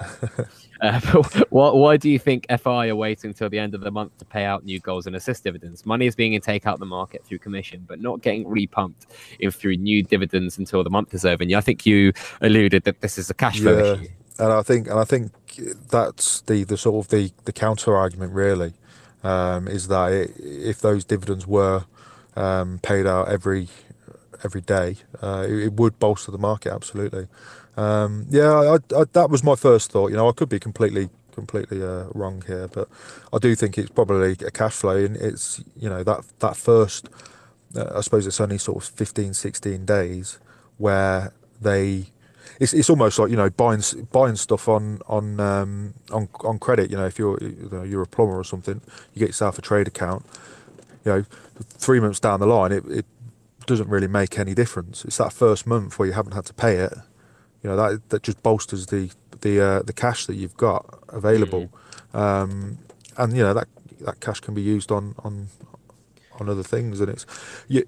[0.81, 0.99] uh,
[1.49, 4.25] why, why do you think FI are waiting until the end of the month to
[4.25, 5.86] pay out new goals and assist dividends?
[5.86, 9.07] Money is being take out the market through commission, but not getting repumped
[9.39, 11.43] in through new dividends until the month is over.
[11.43, 13.93] And I think you alluded that this is a cash flow yeah.
[13.93, 14.09] issue.
[14.39, 15.31] And I think, and I think
[15.89, 18.73] that's the the sort of the the counter argument really
[19.23, 21.86] um, is that it, if those dividends were
[22.36, 23.69] um, paid out every
[24.43, 27.27] every day, uh, it, it, would bolster the market absolutely.
[27.75, 30.10] Um, yeah, I, I, that was my first thought.
[30.12, 32.88] You know, I could be completely completely uh, wrong here, but
[33.34, 37.10] I do think it's probably a cash flow, and it's you know that that first,
[37.75, 40.39] uh, I suppose it's only sort of 15, 16 days
[40.77, 42.08] where they
[42.60, 46.91] it's it's almost like you know buying buying stuff on on um, on on credit.
[46.91, 48.82] You know, if you're you know, you're a plumber or something,
[49.13, 50.25] you get yourself a trade account.
[51.06, 51.25] You know,
[51.60, 53.06] three months down the line, it, it
[53.65, 55.06] doesn't really make any difference.
[55.06, 56.93] It's that first month where you haven't had to pay it.
[57.62, 61.69] You know that that just bolsters the the uh, the cash that you've got available,
[62.13, 62.19] mm.
[62.19, 62.80] um,
[63.17, 63.67] and you know that
[64.02, 65.47] that cash can be used on on
[66.39, 67.26] on other things, and it's
[67.67, 67.88] you,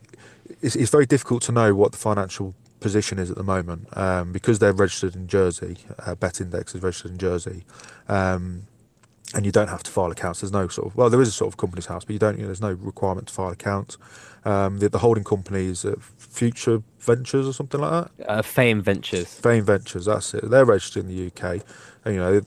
[0.61, 4.31] it's, it's very difficult to know what the financial position is at the moment um,
[4.31, 5.77] because they're registered in Jersey.
[6.05, 7.63] Uh, Bet Index is registered in Jersey,
[8.07, 8.67] um,
[9.33, 10.41] and you don't have to file accounts.
[10.41, 12.35] There's no sort of well, there is a sort of company's house, but you don't.
[12.35, 13.97] You know, there's no requirement to file accounts.
[14.43, 18.29] Um, the, the, holding company is uh, Future Ventures or something like that.
[18.29, 19.33] Uh, Fame Ventures.
[19.33, 20.05] Fame Ventures.
[20.05, 20.49] That's it.
[20.49, 21.63] They're registered in the UK,
[22.05, 22.41] and you know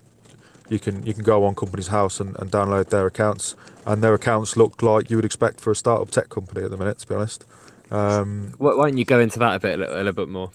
[0.68, 4.14] you can you can go on company's house and, and download their accounts, and their
[4.14, 6.98] accounts look like you would expect for a startup tech company at the minute.
[6.98, 7.44] To be honest.
[7.90, 10.50] Um, why don't you go into that a bit, a little, a little bit more?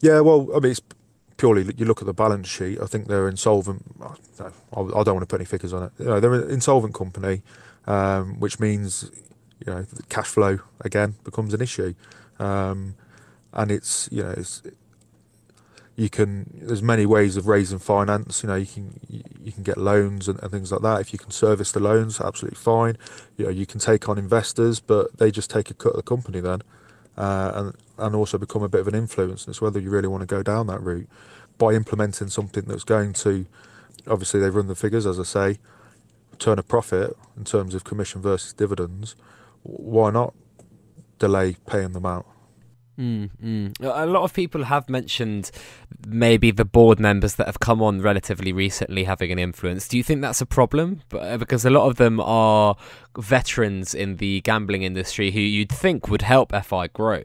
[0.00, 0.80] Yeah, well, I mean, it's
[1.38, 2.78] purely you look at the balance sheet.
[2.82, 3.82] I think they're insolvent.
[4.00, 4.12] I
[4.74, 5.92] don't want to put any figures on it.
[5.98, 7.42] You know, they're an insolvent company,
[7.86, 9.10] um, which means
[9.64, 11.94] you know cash flow again becomes an issue,
[12.38, 12.94] um,
[13.54, 14.62] and it's you know it's
[15.96, 19.00] you can there's many ways of raising finance you know you can
[19.42, 22.20] you can get loans and, and, things like that if you can service the loans
[22.20, 22.96] absolutely fine
[23.36, 26.02] you know you can take on investors but they just take a cut of the
[26.04, 26.62] company then
[27.16, 30.08] uh, and and also become a bit of an influence and it's whether you really
[30.08, 31.08] want to go down that route
[31.58, 33.46] by implementing something that's going to
[34.06, 35.58] obviously they run the figures as i say
[36.38, 39.16] turn a profit in terms of commission versus dividends.
[39.62, 40.34] Why not
[41.18, 42.26] delay paying them out
[42.98, 43.74] Mm, mm.
[43.80, 45.52] A lot of people have mentioned
[46.06, 49.86] maybe the board members that have come on relatively recently having an influence.
[49.86, 51.02] Do you think that's a problem?
[51.12, 52.76] Uh, because a lot of them are
[53.16, 57.22] veterans in the gambling industry who you'd think would help FI grow.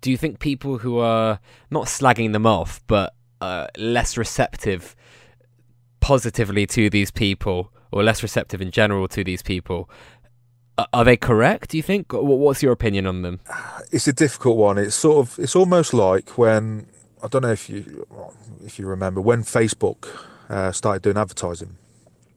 [0.00, 4.94] Do you think people who are not slagging them off but uh, less receptive
[6.00, 9.90] positively to these people or less receptive in general to these people
[10.92, 11.70] are they correct?
[11.70, 12.12] Do you think?
[12.12, 13.40] What's your opinion on them?
[13.92, 14.78] It's a difficult one.
[14.78, 16.86] It's sort of it's almost like when
[17.22, 18.06] I don't know if you
[18.64, 20.08] if you remember when Facebook
[20.48, 21.76] uh, started doing advertising,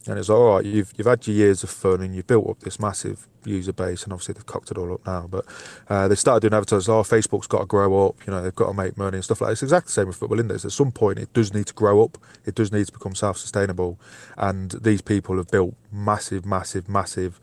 [0.08, 0.66] and it's like, all right.
[0.66, 4.04] You've you've had your years of fun and you've built up this massive user base,
[4.04, 5.28] and obviously they've cocked it all up now.
[5.30, 5.46] But
[5.90, 6.94] uh, they started doing advertising.
[6.94, 8.16] Oh, Facebook's got to grow up.
[8.26, 9.54] You know, they've got to make money and stuff like that.
[9.54, 10.66] It's exactly the same with football index.
[10.66, 12.18] At some point, it does need to grow up.
[12.46, 14.00] It does need to become self-sustainable,
[14.38, 17.40] and these people have built massive, massive, massive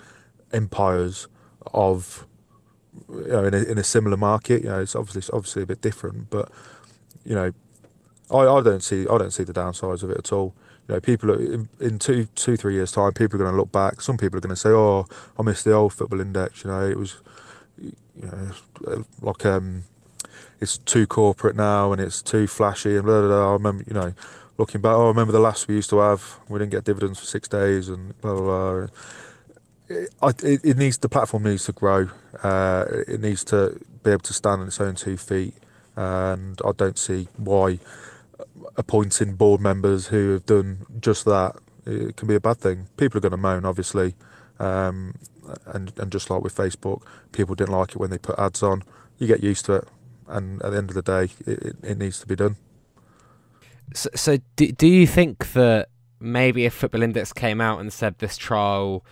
[0.53, 1.29] empires
[1.73, 2.27] of
[3.09, 4.63] you know in a, in a similar market.
[4.63, 6.51] You know, it's obviously it's obviously a bit different, but
[7.25, 7.53] you know,
[8.31, 10.55] I, I don't see I don't see the downsides of it at all.
[10.89, 13.57] You know, people are, in, in two two three years time, people are going to
[13.57, 14.01] look back.
[14.01, 15.07] Some people are going to say, "Oh,
[15.39, 17.17] I miss the old football index." You know, it was
[17.79, 19.85] you know like um,
[20.61, 23.29] it's too corporate now and it's too flashy and blah blah.
[23.29, 23.51] blah.
[23.51, 24.15] I remember, you know,
[24.59, 26.39] looking back, oh, I remember the last we used to have.
[26.49, 28.73] We didn't get dividends for six days and blah blah.
[28.73, 28.87] blah
[29.89, 30.11] it,
[30.43, 32.09] it, needs the platform needs to grow.
[32.43, 35.55] Uh, it needs to be able to stand on its own two feet,
[35.95, 37.79] and I don't see why
[38.77, 42.89] appointing board members who have done just that it can be a bad thing.
[42.97, 44.15] People are going to moan, obviously,
[44.59, 45.15] um,
[45.67, 48.83] and and just like with Facebook, people didn't like it when they put ads on.
[49.19, 49.89] You get used to it,
[50.27, 52.57] and at the end of the day, it, it needs to be done.
[53.95, 58.19] So, so do, do you think that maybe if Football Index came out and said
[58.19, 59.05] this trial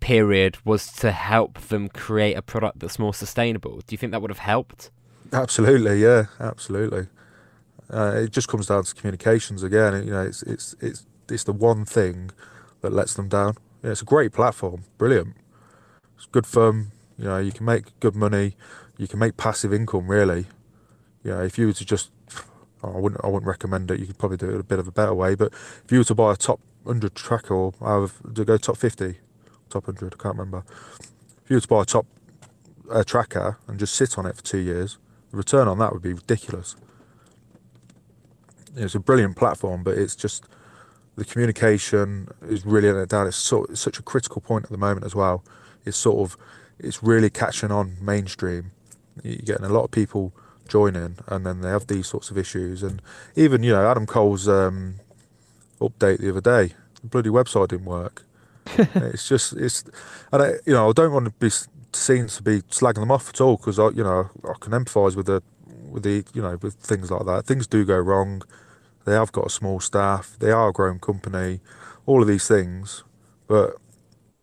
[0.00, 3.78] period was to help them create a product that's more sustainable.
[3.86, 4.90] Do you think that would have helped?
[5.32, 7.08] Absolutely, yeah, absolutely.
[7.90, 10.04] Uh, it just comes down to communications again.
[10.04, 12.30] You know, it's it's it's it's the one thing
[12.80, 13.54] that lets them down.
[13.82, 15.36] Yeah, it's a great platform, brilliant.
[16.16, 16.92] It's good fun.
[17.18, 18.56] You know, you can make good money.
[18.96, 20.08] You can make passive income.
[20.08, 20.46] Really,
[21.24, 22.10] know, if you were to just,
[22.82, 24.00] I wouldn't I wouldn't recommend it.
[24.00, 25.34] You could probably do it a bit of a better way.
[25.34, 28.76] But if you were to buy a top hundred tracker or of to go top
[28.76, 29.18] fifty,
[29.68, 30.64] top hundred, I can't remember.
[31.44, 32.06] If you were to buy a top
[32.90, 34.98] uh, tracker and just sit on it for two years,
[35.30, 36.76] the return on that would be ridiculous.
[38.76, 40.44] It's a brilliant platform, but it's just
[41.16, 43.26] the communication is really it down.
[43.26, 45.42] It's, sort, it's such a critical point at the moment as well.
[45.84, 46.36] It's sort of
[46.78, 48.70] it's really catching on mainstream.
[49.22, 50.32] You're getting a lot of people
[50.68, 52.82] joining, and then they have these sorts of issues.
[52.82, 53.02] And
[53.34, 54.96] even you know Adam Cole's um,
[55.80, 58.24] update the other day, the bloody website didn't work.
[58.78, 59.84] It's just it's,
[60.32, 61.50] and I, you know I don't want to be
[61.92, 65.16] seen to be slagging them off at all because I you know I can empathise
[65.16, 65.42] with the
[65.90, 67.46] with the you know with things like that.
[67.46, 68.42] Things do go wrong.
[69.04, 70.36] They have got a small staff.
[70.38, 71.60] They are a grown company.
[72.06, 73.04] All of these things,
[73.46, 73.76] but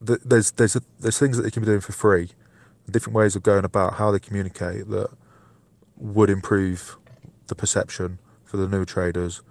[0.06, 2.30] th- there's there's a, there's things that they can be doing for free,
[2.90, 5.10] different ways of going about how they communicate that
[5.98, 6.98] would improve
[7.48, 9.42] the perception for the new traders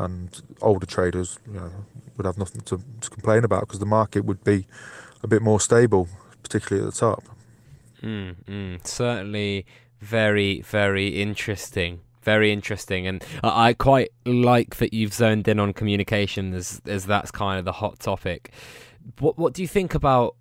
[0.00, 1.38] and older traders.
[1.46, 1.70] You know,
[2.16, 4.66] would have nothing to, to complain about because the market would be
[5.22, 6.08] a bit more stable,
[6.42, 7.24] particularly at the top.
[8.02, 9.66] Mm, certainly,
[10.00, 16.52] very very interesting very interesting, and I quite like that you've zoned in on communication
[16.54, 18.52] as as that's kind of the hot topic.
[19.18, 20.36] What what do you think about?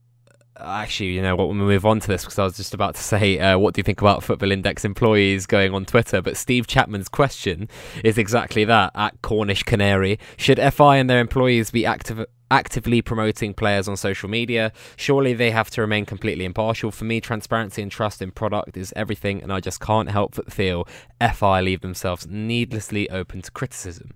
[0.62, 1.48] Actually, you know what?
[1.48, 3.80] We'll move on to this because I was just about to say, uh, what do
[3.80, 6.22] you think about Football Index employees going on Twitter?
[6.22, 7.70] But Steve Chapman's question
[8.04, 8.92] is exactly that.
[8.96, 14.28] At Cornish Canary, should FI and their employees be active actively promoting players on social
[14.28, 14.72] media.
[14.96, 16.92] Surely they have to remain completely impartial.
[16.92, 20.52] For me, transparency and trust in product is everything, and I just can't help but
[20.52, 20.88] feel
[21.22, 24.14] FI leave themselves needlessly open to criticism.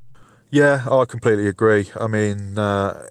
[0.50, 1.90] Yeah, I completely agree.
[2.00, 3.08] I mean, uh,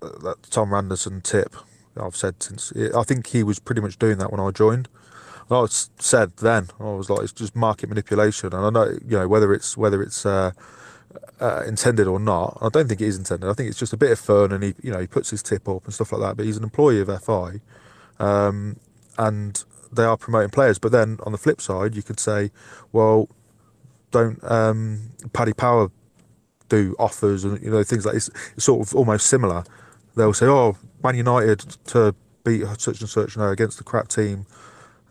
[0.00, 1.54] that Tom Randerson tip
[2.00, 4.88] I've said since I think he was pretty much doing that when I joined.
[5.50, 9.28] I said then I was like, it's just market manipulation, and I know you know
[9.28, 10.52] whether it's whether it's uh,
[11.40, 12.58] uh, intended or not.
[12.60, 13.48] I don't think it is intended.
[13.48, 15.42] I think it's just a bit of fun, and he, you know, he puts his
[15.42, 16.36] tip up and stuff like that.
[16.36, 17.60] But he's an employee of FI,
[18.18, 18.78] um,
[19.16, 20.78] and they are promoting players.
[20.78, 22.50] But then on the flip side, you could say,
[22.92, 23.28] well,
[24.10, 25.90] don't um, Paddy Power
[26.68, 28.30] do offers and you know things like this.
[28.54, 29.64] It's sort of almost similar.
[30.16, 34.08] They'll say, oh, Man United to beat such and such, you know, against the crap
[34.08, 34.46] team.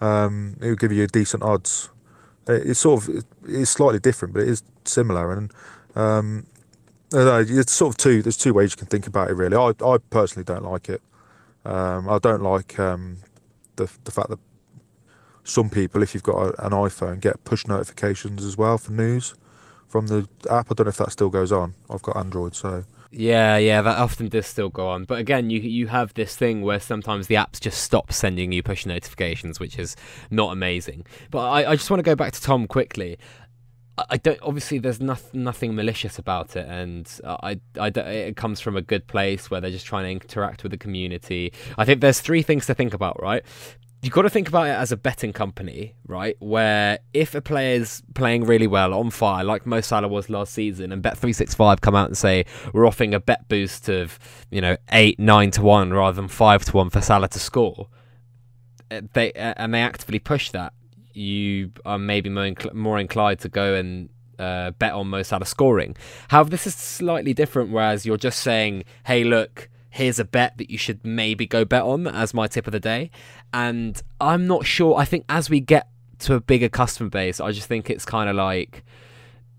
[0.02, 1.90] Um, it will give you decent odds.
[2.48, 5.34] It's sort of it's slightly different, but it is similar.
[5.34, 5.52] And
[5.96, 6.48] um,
[7.12, 8.22] it's sort of two.
[8.22, 9.34] There's two ways you can think about it.
[9.34, 11.02] Really, I, I personally don't like it.
[11.66, 13.18] Um, I don't like um,
[13.76, 14.40] the the fact that
[15.44, 19.36] some people, if you've got a, an iPhone, get push notifications as well for news
[19.88, 20.72] from the app.
[20.72, 21.74] I don't know if that still goes on.
[21.90, 22.84] I've got Android, so.
[23.12, 25.06] Yeah, yeah, that often does still go on.
[25.06, 28.62] But again, you you have this thing where sometimes the apps just stop sending you
[28.62, 29.96] push notifications, which is
[30.30, 31.06] not amazing.
[31.32, 33.18] But I, I just want to go back to Tom quickly.
[34.10, 34.40] I don't.
[34.44, 39.08] Obviously, there's nothing nothing malicious about it, and I, I, it comes from a good
[39.08, 41.52] place where they're just trying to interact with the community.
[41.80, 43.44] I think there's three things to think about, right?
[44.02, 46.36] You've got to think about it as a betting company, right?
[46.40, 50.92] Where if a player's playing really well, on fire, like Mo Salah was last season,
[50.92, 54.20] and Bet365 come out and say we're offering a bet boost of,
[54.52, 57.90] you know, eight, nine to one rather than five to one for Salah to score,
[58.92, 60.74] eh, they eh, and they actively push that
[61.18, 65.46] you are maybe more, incl- more inclined to go and uh, bet on Mo Salah
[65.46, 65.96] scoring.
[66.30, 70.70] However, this is slightly different, whereas you're just saying, hey, look, here's a bet that
[70.70, 73.10] you should maybe go bet on as my tip of the day.
[73.52, 74.96] And I'm not sure.
[74.96, 78.30] I think as we get to a bigger customer base, I just think it's kind
[78.30, 78.84] of like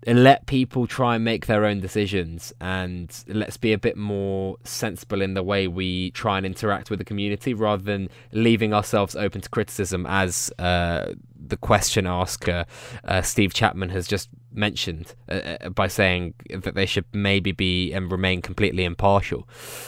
[0.07, 5.21] let people try and make their own decisions and let's be a bit more sensible
[5.21, 9.41] in the way we try and interact with the community rather than leaving ourselves open
[9.41, 11.11] to criticism as uh,
[11.49, 12.65] the question asker
[13.03, 17.93] uh, Steve Chapman has just mentioned uh, uh by saying that they should maybe be
[17.93, 19.47] and remain completely impartial.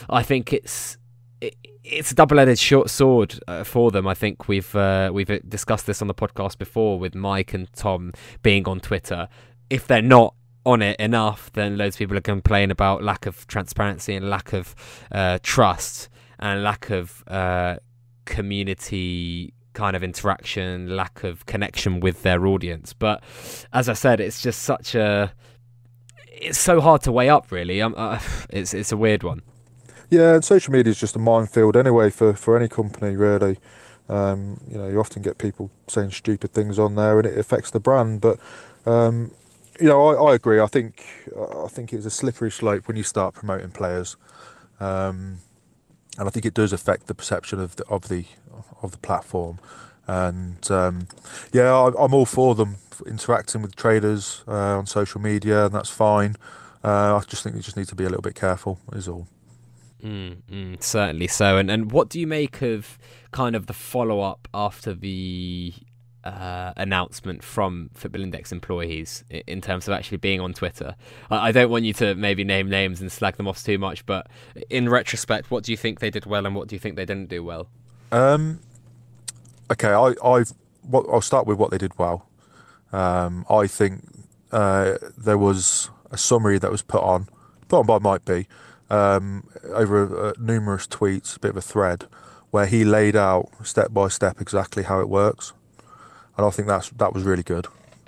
[0.10, 0.98] I think it's
[1.84, 4.08] it's a double-edged short sword uh, for them.
[4.08, 8.14] I think we've uh, we've discussed this on the podcast before with Mike and Tom
[8.44, 9.28] being on Twitter
[9.72, 10.36] if they're not
[10.66, 14.54] on it enough, then loads of people are complaining about lack of transparency and lack
[14.54, 14.76] of
[15.12, 17.78] uh, trust and lack of uh,
[18.26, 22.94] community kind of interaction, lack of connection with their audience.
[22.94, 23.24] But
[23.74, 25.34] as I said, it's just such a
[26.28, 27.52] it's so hard to weigh up.
[27.52, 28.20] Really, uh,
[28.50, 29.42] it's it's a weird one.
[30.10, 33.58] Yeah, and social media is just a minefield anyway for for any company really.
[34.10, 37.72] Um, you know, you often get people saying stupid things on there, and it affects
[37.72, 38.20] the brand.
[38.20, 38.40] But
[38.86, 39.32] um,
[39.80, 40.60] you know, I, I agree.
[40.60, 41.06] I think
[41.66, 44.18] I think it's a slippery slope when you start promoting players,
[44.82, 45.40] um,
[46.18, 48.26] and I think it does affect the perception of the of the
[48.82, 49.60] of the platform.
[50.08, 51.08] And um,
[51.52, 55.90] yeah, I, am all for them interacting with traders uh, on social media, and that's
[55.90, 56.36] fine.
[56.84, 58.80] Uh, I just think you just need to be a little bit careful.
[58.94, 59.28] Is all.
[60.04, 61.58] Mm, mm, certainly so.
[61.58, 62.98] And and what do you make of
[63.32, 65.74] kind of the follow up after the
[66.24, 70.96] uh, announcement from Football Index employees in terms of actually being on Twitter?
[71.30, 74.06] I, I, don't want you to maybe name names and slag them off too much,
[74.06, 74.28] but
[74.70, 77.06] in retrospect, what do you think they did well and what do you think they
[77.06, 77.70] didn't do well?
[78.12, 78.60] Um,
[79.72, 80.54] okay, I I've
[80.84, 82.28] what I'll start with what they did well.
[82.92, 84.04] Um, I think
[84.52, 87.28] uh, there was a summary that was put on,
[87.70, 88.48] put on by Mike B
[88.90, 92.06] um, over uh, numerous tweets, a bit of a thread,
[92.52, 95.54] where he laid out step by step exactly how it works,
[96.38, 97.68] and I think that's that was really good.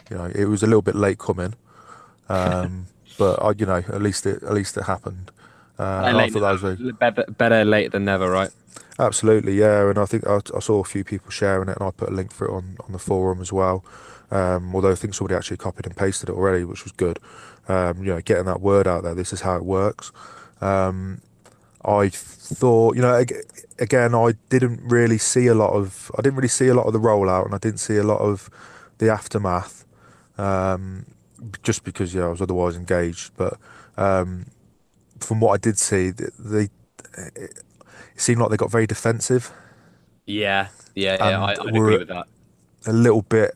[0.09, 1.53] You know, it was a little bit late coming,
[2.29, 2.87] um,
[3.17, 5.31] but I, you know, at least it at least it happened.
[5.79, 6.91] Uh, I thought that was very...
[6.91, 8.51] better, better late than never, right?
[8.99, 9.89] Absolutely, yeah.
[9.89, 12.13] And I think I, I, saw a few people sharing it, and I put a
[12.13, 13.83] link for it on, on the forum as well.
[14.29, 17.19] Um, although I think somebody actually copied and pasted it already, which was good.
[17.67, 19.15] Um, you know, getting that word out there.
[19.15, 20.11] This is how it works.
[20.61, 21.21] Um,
[21.85, 23.23] I thought, you know,
[23.79, 26.93] again, I didn't really see a lot of, I didn't really see a lot of
[26.93, 28.49] the rollout, and I didn't see a lot of
[28.99, 29.85] the aftermath,
[30.37, 31.05] um,
[31.61, 33.31] just because yeah, I was otherwise engaged.
[33.35, 33.57] But
[33.97, 34.45] um,
[35.23, 36.69] from what I did see, they,
[37.35, 37.63] it
[38.15, 39.51] seemed like they got very defensive.
[40.25, 41.43] Yeah, yeah, yeah.
[41.43, 42.27] I, I agree with that.
[42.85, 43.55] A little bit,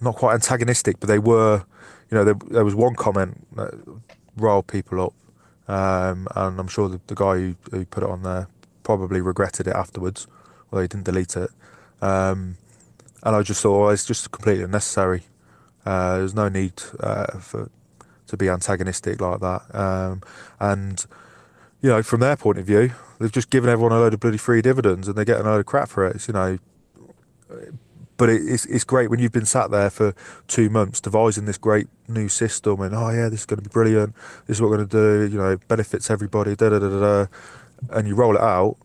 [0.00, 1.64] not quite antagonistic, but they were.
[2.10, 3.72] You know, there, there was one comment that
[4.36, 5.14] riled people up
[5.68, 8.48] um, and I'm sure the, the guy who, who, put it on there
[8.82, 10.26] probably regretted it afterwards,
[10.70, 11.50] although he didn't delete it.
[12.00, 12.56] Um,
[13.22, 15.22] and I just thought, well, it's just completely unnecessary.
[15.86, 17.70] Uh, there's no need uh, for
[18.32, 19.62] to be antagonistic like that.
[19.74, 20.22] Um,
[20.58, 21.06] and
[21.80, 24.38] you know, from their point of view, they've just given everyone a load of bloody
[24.38, 26.16] free dividends, and they're getting a load of crap for it.
[26.16, 26.58] It's, you know,
[28.16, 30.14] but it, it's it's great when you've been sat there for
[30.46, 33.72] two months devising this great new system and oh yeah this is going to be
[33.72, 34.14] brilliant
[34.46, 37.26] this is what we're going to do you know benefits everybody da da da da
[37.90, 38.76] and you roll it out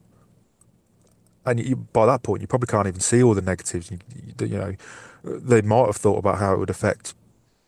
[1.45, 3.99] and you, by that point you probably can't even see all the negatives you,
[4.39, 4.75] you know
[5.23, 7.13] they might have thought about how it would affect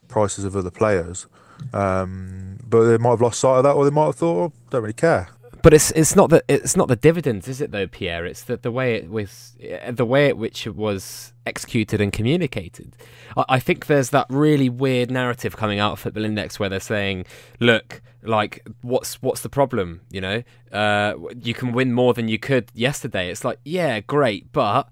[0.07, 1.27] prices of other players
[1.73, 4.53] um, but they might have lost sight of that or they might have thought oh,
[4.69, 5.29] don't really care
[5.61, 8.25] but it's it's not the it's not the dividends, is it though, Pierre?
[8.25, 9.57] It's the the way it was
[9.89, 12.95] the way at which it was executed and communicated.
[13.35, 16.79] I, I think there's that really weird narrative coming out of Football Index where they're
[16.79, 17.25] saying,
[17.59, 20.01] "Look, like what's what's the problem?
[20.09, 24.51] You know, uh, you can win more than you could yesterday." It's like, yeah, great,
[24.53, 24.87] but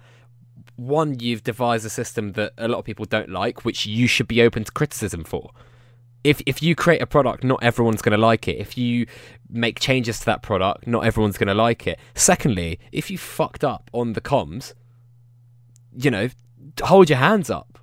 [0.76, 4.28] one, you've devised a system that a lot of people don't like, which you should
[4.28, 5.52] be open to criticism for
[6.28, 8.58] if if you create a product, not everyone's going to like it.
[8.58, 9.08] If you
[9.50, 11.98] make changes to that product, not everyone's going to like it.
[12.16, 14.74] Secondly, if you fucked up on the comms,
[15.96, 16.28] you know,
[16.84, 17.80] hold your hands up.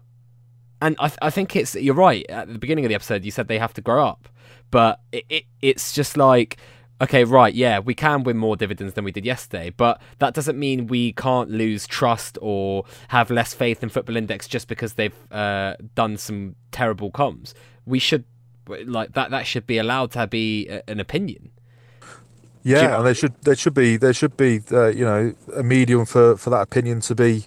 [0.82, 2.26] And I, th- I think it's you're right.
[2.28, 4.28] At the beginning of the episode, you said they have to grow up,
[4.70, 6.58] but it, it it's just like
[7.00, 10.56] okay, right, yeah, we can win more dividends than we did yesterday, but that doesn't
[10.56, 15.32] mean we can't lose trust or have less faith in Football Index just because they've
[15.32, 17.52] uh, done some terrible comms.
[17.84, 18.24] We should
[18.68, 21.50] like that that should be allowed to be a, an opinion.
[22.62, 22.96] Yeah, you know?
[22.96, 26.36] and there should there should be there should be uh, you know a medium for,
[26.36, 27.44] for that opinion to be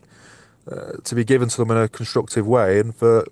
[0.71, 3.25] uh, to be given to them in a constructive way, and for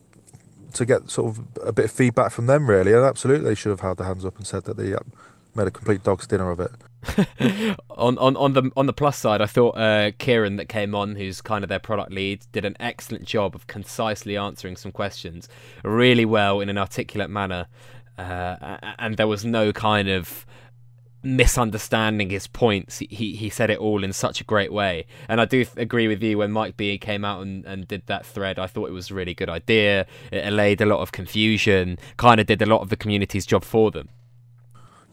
[0.74, 2.68] to get sort of a bit of feedback from them.
[2.68, 5.00] Really, and absolutely, they should have had their hands up and said that they uh,
[5.56, 6.72] made a complete dog's dinner of it.
[7.89, 11.16] on on on the on the plus side, I thought uh, Kieran that came on,
[11.16, 15.47] who's kind of their product lead, did an excellent job of concisely answering some questions
[15.84, 17.68] really well in an articulate manner,
[18.18, 20.45] uh, and there was no kind of
[21.26, 22.99] misunderstanding his points.
[22.99, 26.08] He he said it all in such a great way, and I do th- agree
[26.08, 28.58] with you when Mike B came out and, and did that thread.
[28.58, 30.06] I thought it was a really good idea.
[30.32, 33.64] It allayed a lot of confusion, kind of did a lot of the community's job
[33.64, 34.10] for them.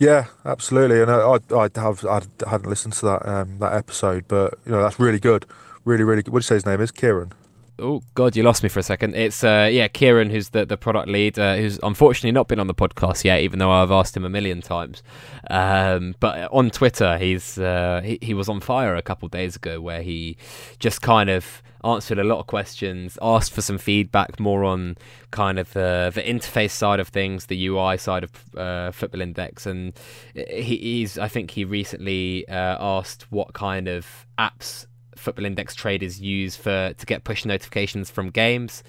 [0.02, 1.00] Yeah, absolutely.
[1.00, 4.82] And I, I, have, I hadn't listened to that um, that episode, but you know
[4.82, 5.46] that's really good,
[5.84, 6.32] really, really good.
[6.32, 6.90] What do you say his name is?
[6.90, 7.32] Kieran.
[7.78, 9.14] Oh God, you lost me for a second.
[9.14, 12.66] It's uh, yeah, Kieran, who's the, the product lead, uh, who's unfortunately not been on
[12.66, 15.02] the podcast yet, even though I've asked him a million times.
[15.50, 19.80] Um, but on Twitter, he's uh, he, he was on fire a couple days ago,
[19.80, 20.36] where he
[20.80, 24.96] just kind of answered a lot of questions, asked for some feedback more on
[25.30, 29.64] kind of the the interface side of things, the UI side of uh, Football Index,
[29.64, 29.94] and
[30.34, 34.86] he, he's I think he recently uh, asked what kind of apps
[35.22, 38.82] Football Index traders use for to get push notifications from games,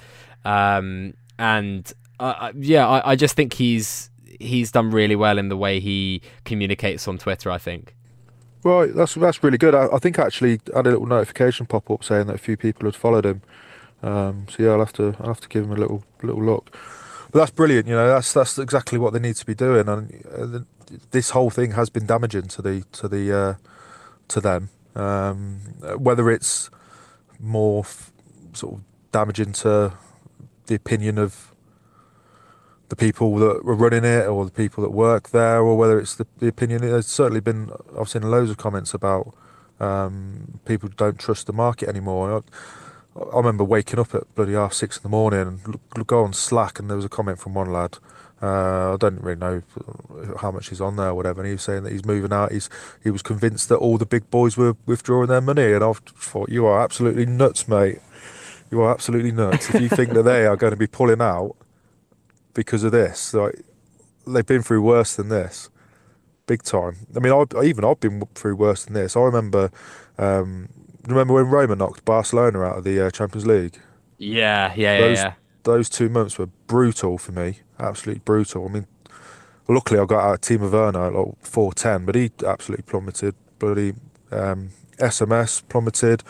[0.46, 4.10] um, and uh, yeah, I, I just think he's
[4.40, 7.50] he's done really well in the way he communicates on Twitter.
[7.52, 7.96] I think.
[8.64, 9.76] Right, that's that's really good.
[9.76, 12.88] I, I think actually had a little notification pop up saying that a few people
[12.88, 13.42] had followed him.
[14.02, 16.76] Um, so yeah, I'll have to I'll have to give him a little little look.
[17.32, 17.88] But that's brilliant.
[17.88, 19.90] You know, that's that's exactly what they need to be doing.
[19.90, 20.60] And uh,
[21.12, 23.54] this whole thing has been damaging to the to the uh,
[24.30, 24.70] to them.
[24.96, 25.60] Um,
[25.98, 26.70] whether it's
[27.39, 28.12] more f-
[28.54, 29.94] sort of damaging to
[30.68, 31.54] the opinion of
[32.89, 36.16] the people that were running it or the people that work there, or whether it's
[36.16, 36.82] the, the opinion.
[36.82, 39.34] There's certainly been I've seen loads of comments about
[39.80, 42.44] um, people don't trust the market anymore.
[43.16, 46.34] I, I, remember waking up at bloody half six in the morning and go on
[46.34, 47.98] Slack, and there was a comment from one lad.
[48.44, 49.64] Uh, I don't really know
[50.41, 51.39] how much he's on there or whatever.
[51.39, 52.52] And he was saying that he's moving out.
[52.52, 52.70] He's
[53.02, 56.50] he was convinced that all the big boys were withdrawing their money, and I thought
[56.50, 58.00] you are absolutely nuts, mate.
[58.70, 61.56] You are absolutely nuts if you think that they are going to be pulling out
[62.54, 63.34] because of this.
[63.34, 63.62] Like
[64.28, 65.70] they've been through worse than this,
[66.46, 66.98] big time.
[67.16, 69.16] I mean, I, even I've been through worse than this.
[69.16, 69.72] I remember,
[70.18, 70.68] um,
[71.08, 73.80] remember when Roma knocked Barcelona out of the uh, Champions League.
[74.18, 75.34] Yeah, yeah, those, yeah.
[75.64, 78.68] Those two months were brutal for me, absolutely brutal.
[78.68, 78.88] I mean,
[79.68, 83.36] luckily I got out of Timo Werner at like four ten, but he absolutely plummeted.
[83.59, 83.93] Bloody
[84.32, 86.24] um, SMS plummeted.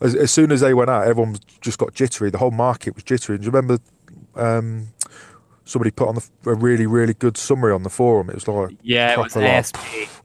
[0.00, 2.30] As, as, soon as they went out, everyone just got jittery.
[2.30, 3.38] The whole market was jittery.
[3.38, 3.78] Do you remember?
[4.34, 4.88] Um,
[5.66, 8.30] somebody put on the, a really really good summary on the forum.
[8.30, 9.76] It was like yeah, it was ASP.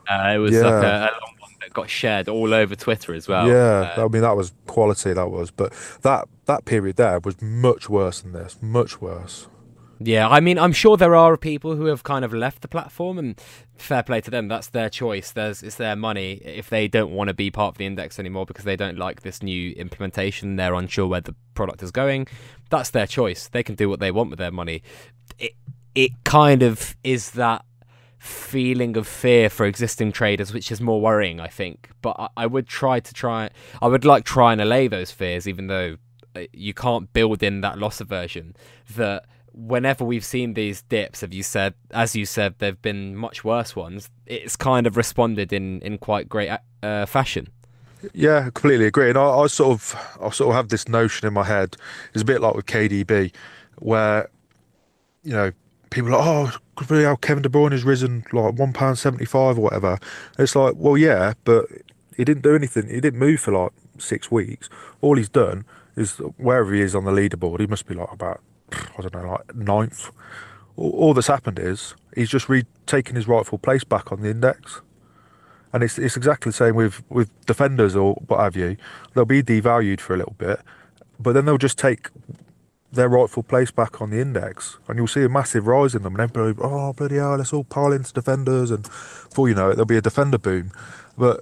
[0.09, 0.61] Uh, it was yeah.
[0.61, 3.47] like a, a, long one that got shared all over Twitter as well.
[3.47, 5.13] Yeah, uh, I mean that was quality.
[5.13, 8.57] That was, but that that period there was much worse than this.
[8.61, 9.47] Much worse.
[10.03, 13.19] Yeah, I mean, I'm sure there are people who have kind of left the platform,
[13.19, 13.39] and
[13.77, 14.47] fair play to them.
[14.47, 15.31] That's their choice.
[15.31, 16.41] There's it's their money.
[16.43, 19.21] If they don't want to be part of the index anymore because they don't like
[19.21, 22.27] this new implementation, they're unsure where the product is going.
[22.71, 23.47] That's their choice.
[23.47, 24.81] They can do what they want with their money
[25.41, 25.55] it
[25.93, 27.65] it kind of is that
[28.17, 31.89] feeling of fear for existing traders, which is more worrying, I think.
[32.01, 33.49] But I, I, would try to try,
[33.81, 35.97] I would like try and allay those fears, even though
[36.53, 38.55] you can't build in that loss aversion.
[38.95, 43.43] That whenever we've seen these dips, have you said, as you said, there've been much
[43.43, 44.09] worse ones.
[44.25, 46.51] It's kind of responded in in quite great
[46.83, 47.47] uh, fashion.
[48.13, 49.09] Yeah, completely agree.
[49.09, 51.77] And I, I sort of, I sort of have this notion in my head.
[52.13, 53.31] It's a bit like with KDB,
[53.77, 54.29] where
[55.23, 55.51] you know,
[55.91, 59.25] people are like, oh, really how Kevin De Bruyne has risen like one pound seventy
[59.25, 59.99] five or whatever.
[60.39, 61.65] It's like, well, yeah, but
[62.17, 62.87] he didn't do anything.
[62.87, 64.69] He didn't move for like six weeks.
[65.01, 65.65] All he's done
[65.95, 69.31] is wherever he is on the leaderboard, he must be like about I don't know,
[69.31, 70.09] like ninth.
[70.77, 74.81] All, all that's happened is he's just retaken his rightful place back on the index.
[75.73, 78.77] And it's it's exactly the same with, with defenders or what have you.
[79.13, 80.59] They'll be devalued for a little bit,
[81.19, 82.09] but then they'll just take
[82.91, 86.15] their rightful place back on the index, and you'll see a massive rise in them.
[86.15, 89.75] And everybody, oh bloody hell, let's all pile into defenders, and before you know it,
[89.75, 90.71] there'll be a defender boom.
[91.17, 91.41] But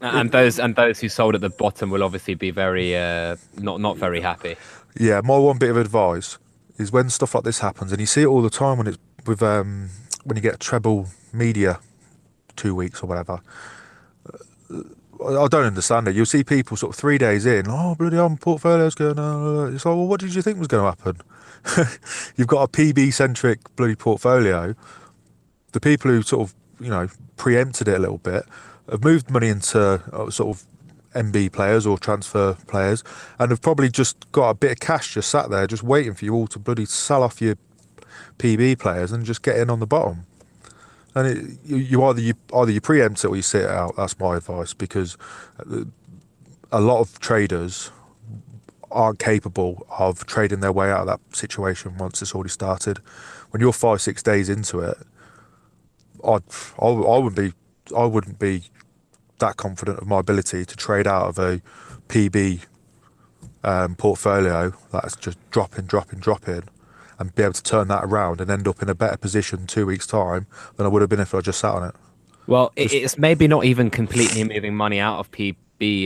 [0.00, 3.80] and those and those who sold at the bottom will obviously be very uh, not
[3.80, 4.56] not very happy.
[4.98, 6.38] Yeah, my one bit of advice
[6.78, 8.98] is when stuff like this happens, and you see it all the time when it's
[9.26, 9.90] with um,
[10.24, 11.80] when you get treble media,
[12.56, 13.40] two weeks or whatever.
[14.70, 16.14] I don't understand it.
[16.14, 19.18] You'll see people sort of three days in, oh bloody hell, portfolio's going.
[19.18, 21.88] Uh, it's like, well, what did you think was going to happen?
[22.36, 24.74] You've got a PB centric bloody portfolio.
[25.72, 28.44] The people who sort of you know preempted it a little bit
[28.90, 30.66] have moved money into uh, sort of
[31.14, 33.02] MB players or transfer players,
[33.38, 36.24] and have probably just got a bit of cash just sat there, just waiting for
[36.24, 37.56] you all to bloody sell off your
[38.38, 40.26] PB players and just get in on the bottom
[41.16, 43.96] and it, you, you, either you either you preempt it or you sit it out.
[43.96, 45.16] That's my advice because
[46.70, 47.90] a lot of traders
[48.90, 52.98] aren't capable of trading their way out of that situation once it's already started.
[53.50, 54.98] When you're five six days into it,
[56.22, 56.42] I'd,
[56.80, 57.52] I I wouldn't be
[57.96, 58.64] I wouldn't be
[59.38, 61.60] that confident of my ability to trade out of a
[62.08, 62.64] PB
[63.64, 66.62] um, portfolio that's just dropping, dropping, dropping
[67.18, 69.86] and be able to turn that around and end up in a better position two
[69.86, 71.94] weeks' time than I would have been if I just sat on it.
[72.46, 72.94] Well, just...
[72.94, 75.56] it's maybe not even completely moving money out of PB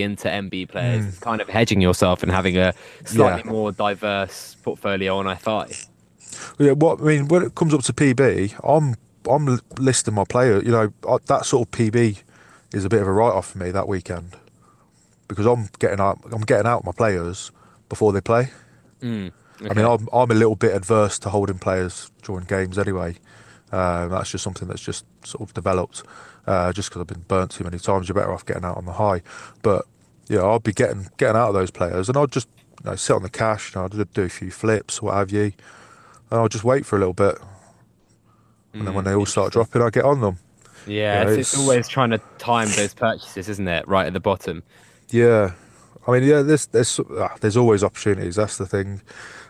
[0.00, 1.04] into MB players.
[1.04, 1.08] Mm.
[1.08, 2.72] It's kind of hedging yourself and having a
[3.04, 3.50] slightly yeah.
[3.50, 5.66] more diverse portfolio on FI.
[6.58, 8.94] Yeah, what I mean when it comes up to PB, I'm
[9.28, 10.62] I'm listing my player.
[10.62, 10.92] You know
[11.26, 12.22] that sort of PB
[12.72, 14.36] is a bit of a write off for me that weekend
[15.28, 17.50] because I'm getting out I'm getting out my players
[17.88, 18.50] before they play.
[19.00, 19.32] Mm.
[19.60, 19.68] Okay.
[19.70, 23.16] I mean, I'm, I'm a little bit adverse to holding players during games anyway.
[23.70, 26.02] Uh, that's just something that's just sort of developed.
[26.46, 28.86] Uh, just because I've been burnt too many times, you're better off getting out on
[28.86, 29.22] the high.
[29.62, 29.84] But
[30.28, 32.48] yeah, I'll be getting getting out of those players, and I'll just
[32.82, 33.74] you know, sit on the cash.
[33.74, 35.52] You know, I'll do a few flips, what have you.
[36.30, 37.38] and I'll just wait for a little bit,
[38.72, 40.38] and then when Mm, they all start dropping, I get on them.
[40.90, 43.86] Yeah, Yeah, it's, it's it's- always trying to time those purchases, isn't it?
[43.88, 44.62] Right at the bottom.
[45.10, 45.52] Yeah,
[46.06, 48.36] I mean, yeah, there's there's ah, there's always opportunities.
[48.36, 49.02] That's the thing,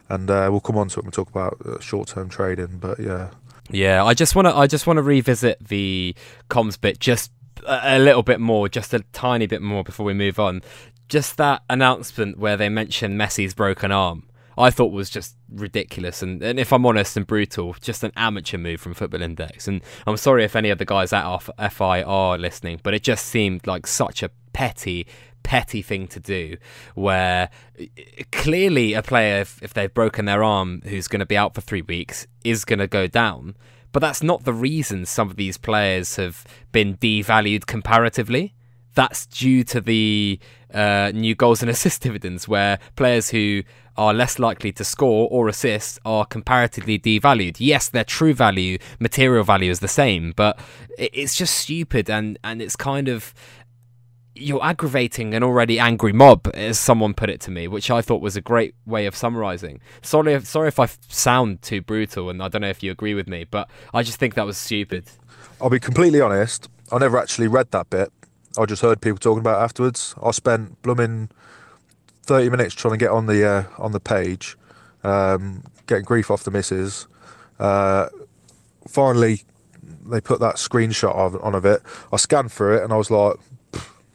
[0.09, 2.79] and uh, we'll come on to it we talk about uh, short-term trading.
[2.79, 3.31] But yeah,
[3.71, 6.15] Yeah, I just want to I just want to revisit the
[6.49, 7.31] comms bit just
[7.67, 10.63] a, a little bit more, just a tiny bit more before we move on.
[11.09, 14.23] Just that announcement where they mentioned Messi's broken arm.
[14.59, 18.59] I thought was just ridiculous and, and if I'm honest and brutal, just an amateur
[18.59, 19.69] move from Football Index.
[19.69, 21.39] And I'm sorry if any of the guys at
[21.73, 25.07] FI are listening, but it just seemed like such a petty,
[25.43, 26.57] petty thing to do
[26.95, 27.85] where uh,
[28.33, 31.61] clearly a player, if, if they've broken their arm, who's going to be out for
[31.61, 33.57] three weeks, is going to go down.
[33.93, 38.55] But that's not the reason some of these players have been devalued comparatively.
[38.95, 40.39] That's due to the
[40.73, 43.63] uh, new goals and assist dividends, where players who
[44.01, 47.57] are less likely to score or assist are comparatively devalued.
[47.59, 50.59] Yes, their true value, material value is the same, but
[50.97, 53.35] it's just stupid and, and it's kind of
[54.35, 58.23] you're aggravating an already angry mob, as someone put it to me, which I thought
[58.23, 59.83] was a great way of summarizing.
[60.01, 63.13] Sorry, if, sorry if I sound too brutal, and I don't know if you agree
[63.13, 65.11] with me, but I just think that was stupid.
[65.61, 66.71] I'll be completely honest.
[66.91, 68.11] I never actually read that bit.
[68.57, 70.15] I just heard people talking about it afterwards.
[70.23, 71.29] I spent blooming
[72.23, 74.57] thirty minutes trying to get on the uh, on the page,
[75.05, 77.07] um, getting grief off the misses.
[77.59, 78.09] Uh,
[78.89, 79.43] finally,
[80.07, 81.83] they put that screenshot of, on of it.
[82.13, 83.37] I scanned through it and I was like,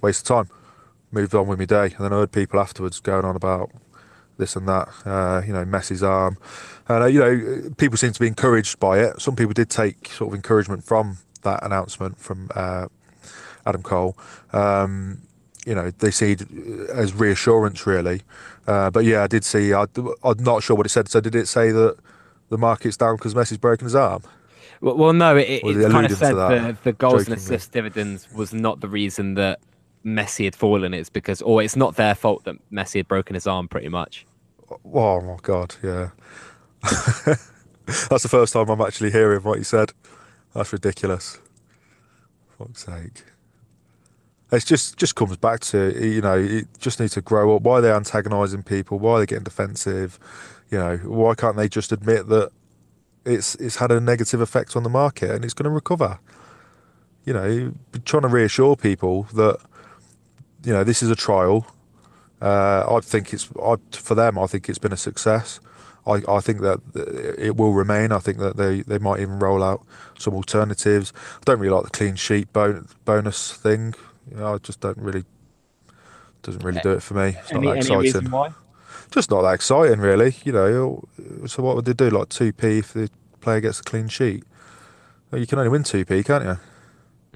[0.01, 0.55] waste of time.
[1.11, 3.71] Moved on with my day, and then I heard people afterwards going on about
[4.37, 4.89] this and that.
[5.05, 6.37] Uh, you know, Messi's arm,
[6.89, 9.21] and uh, you know, people seem to be encouraged by it.
[9.21, 12.87] Some people did take sort of encouragement from that announcement from uh,
[13.65, 14.17] Adam Cole.
[14.51, 15.21] Um,
[15.65, 16.43] you know, they see it
[16.89, 18.21] as reassurance, really.
[18.67, 19.73] Uh, but yeah, I did see.
[19.73, 19.85] I,
[20.23, 21.09] I'm not sure what it said.
[21.09, 21.97] So did it say that
[22.49, 24.23] the market's down because Messi's broken his arm?
[24.81, 26.49] Well, well no, it, it kind of said that,
[26.83, 27.55] the, the goals and jokingly?
[27.55, 29.59] assist dividends was not the reason that
[30.05, 30.93] Messi had fallen.
[30.93, 34.25] It's because, or it's not their fault that Messi had broken his arm, pretty much.
[34.93, 36.09] Oh my god, yeah.
[38.09, 39.91] That's the first time I'm actually hearing what he said.
[40.53, 41.39] That's ridiculous.
[42.57, 43.23] Fuck's sake.
[44.51, 47.63] It's just just comes back to you know it just needs to grow up.
[47.63, 48.99] Why are they antagonising people?
[48.99, 50.19] Why are they getting defensive?
[50.69, 52.51] You know why can't they just admit that
[53.25, 56.19] it's it's had a negative effect on the market and it's going to recover?
[57.25, 57.73] You know,
[58.05, 59.57] trying to reassure people that
[60.63, 61.65] you know this is a trial.
[62.41, 64.37] Uh, I think it's I, for them.
[64.37, 65.59] I think it's been a success.
[66.07, 66.79] I, I think that
[67.37, 68.11] it will remain.
[68.11, 69.85] I think that they, they might even roll out
[70.19, 71.11] some alternatives.
[71.37, 73.95] I don't really like the clean sheet bonus thing.
[74.31, 75.23] You know, I just don't really
[76.43, 77.35] doesn't really do it for me.
[77.39, 78.31] It's not that exciting.
[78.31, 78.51] why?
[79.11, 80.35] Just not that exciting, really.
[80.43, 81.03] You know.
[81.47, 82.09] So what would they do?
[82.09, 83.09] Like two p if the
[83.41, 84.43] player gets a clean sheet?
[85.31, 86.57] Well, you can only win two p, can't you?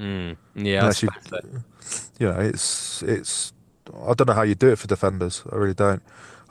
[0.03, 1.63] Mm, yeah, Unless that's you-
[2.19, 3.53] you know, it's it's.
[4.07, 5.43] I don't know how you do it for defenders.
[5.51, 6.01] I really don't.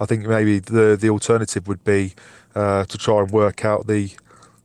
[0.01, 2.14] I think maybe the the alternative would be
[2.55, 4.11] uh, to try and work out the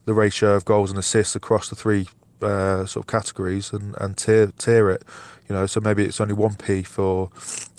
[0.05, 2.07] the ratio of goals and assists across the three
[2.41, 5.03] uh, sort of categories and and tier tier it.
[5.49, 7.29] You know, so maybe it's only one p for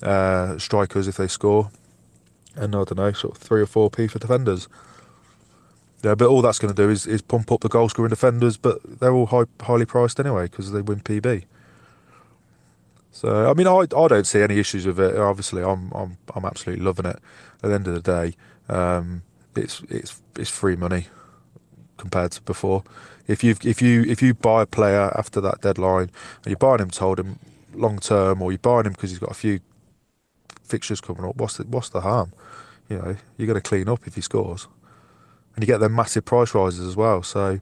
[0.02, 1.70] uh, strikers if they score,
[2.54, 4.68] and I don't know, sort of three or four p for defenders.
[6.02, 8.58] Yeah, but all that's going to do is, is pump up the goal scoring defenders,
[8.58, 11.44] but they're all high, highly priced anyway because they win PB.
[13.10, 15.16] So I mean, I I don't see any issues with it.
[15.16, 17.16] Obviously, I'm I'm I'm absolutely loving it.
[17.62, 18.36] At the end of the day,
[18.68, 19.22] um,
[19.56, 21.06] it's it's it's free money
[21.96, 22.82] compared to before.
[23.26, 26.10] If you if you if you buy a player after that deadline
[26.44, 27.38] and you're buying him to hold him
[27.74, 29.60] long term, or you're buying him because he's got a few
[30.62, 32.32] fixtures coming up, what's the what's the harm?
[32.88, 34.68] You know, you're going to clean up if he scores,
[35.54, 37.22] and you get them massive price rises as well.
[37.22, 37.60] So.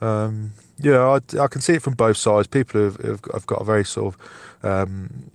[0.00, 2.46] Um, yeah, I, I can see it from both sides.
[2.46, 5.28] People have, have, have got a very sort of um,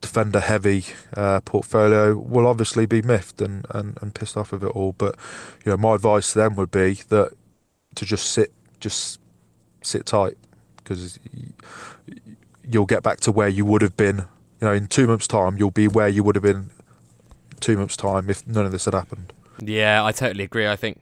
[0.00, 0.84] defender heavy
[1.16, 4.92] uh, portfolio will obviously be miffed and, and, and pissed off with it all.
[4.92, 5.16] But
[5.64, 7.32] you know, my advice to them would be that
[7.94, 9.20] to just sit just
[9.82, 10.36] sit tight
[10.88, 11.18] because
[12.64, 14.26] you'll get back to where you would have been.
[14.60, 16.70] You know, in two months' time, you'll be where you would have been
[17.60, 19.32] two months' time if none of this had happened.
[19.60, 20.66] Yeah, I totally agree.
[20.66, 21.00] I think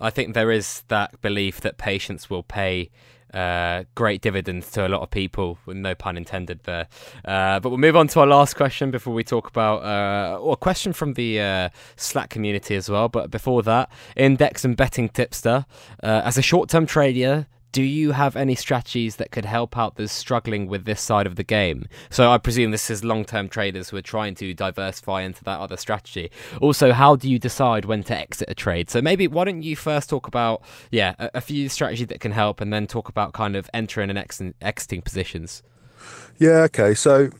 [0.00, 2.90] I think there is that belief that patience will pay
[3.32, 6.86] uh, great dividends to a lot of people, with no pun intended there.
[7.24, 10.56] Uh, but we'll move on to our last question before we talk about uh, a
[10.56, 13.08] question from the uh, Slack community as well.
[13.08, 15.66] But before that, index and betting tipster,
[16.02, 17.46] uh, as a short-term trader.
[17.74, 21.34] Do you have any strategies that could help out those struggling with this side of
[21.34, 21.88] the game?
[22.08, 25.76] So I presume this is long-term traders who are trying to diversify into that other
[25.76, 26.30] strategy.
[26.60, 28.90] Also, how do you decide when to exit a trade?
[28.90, 30.62] So maybe why don't you first talk about
[30.92, 34.08] yeah a, a few strategies that can help, and then talk about kind of entering
[34.08, 35.64] and exiting positions.
[36.38, 36.68] Yeah.
[36.68, 36.94] Okay.
[36.94, 37.30] So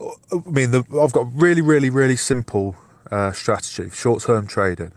[0.00, 2.76] I mean, the, I've got really, really, really simple
[3.10, 3.90] uh, strategy.
[3.90, 4.92] Short-term trading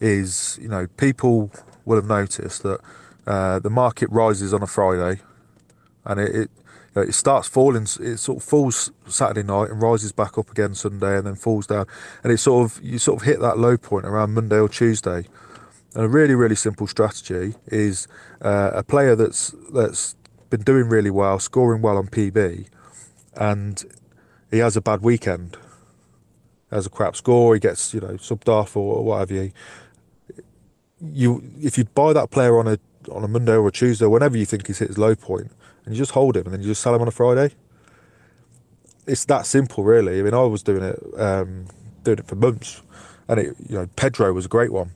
[0.00, 1.52] is, you know, people
[1.84, 2.80] will have noticed that
[3.26, 5.20] uh, the market rises on a Friday,
[6.04, 6.50] and it, it,
[6.96, 7.84] it starts falling.
[8.00, 11.66] It sort of falls Saturday night and rises back up again Sunday, and then falls
[11.66, 11.86] down.
[12.22, 15.26] And it sort of you sort of hit that low point around Monday or Tuesday.
[15.94, 18.08] And a really, really simple strategy is
[18.42, 20.16] uh, a player that's that's
[20.50, 22.66] been doing really well, scoring well on PB,
[23.36, 23.84] and
[24.50, 25.56] he has a bad weekend,
[26.70, 29.34] has a crap score, he gets you know subbed off or, or whatever.
[29.34, 29.52] You,
[31.00, 34.36] you if you buy that player on a on a Monday or a Tuesday, whenever
[34.36, 35.50] you think he's hit his low point,
[35.84, 37.54] and you just hold him and then you just sell him on a Friday.
[39.06, 40.18] It's that simple, really.
[40.18, 41.66] I mean, I was doing it, um,
[42.02, 42.82] doing it for months,
[43.28, 44.92] and it, you know, Pedro was a great one.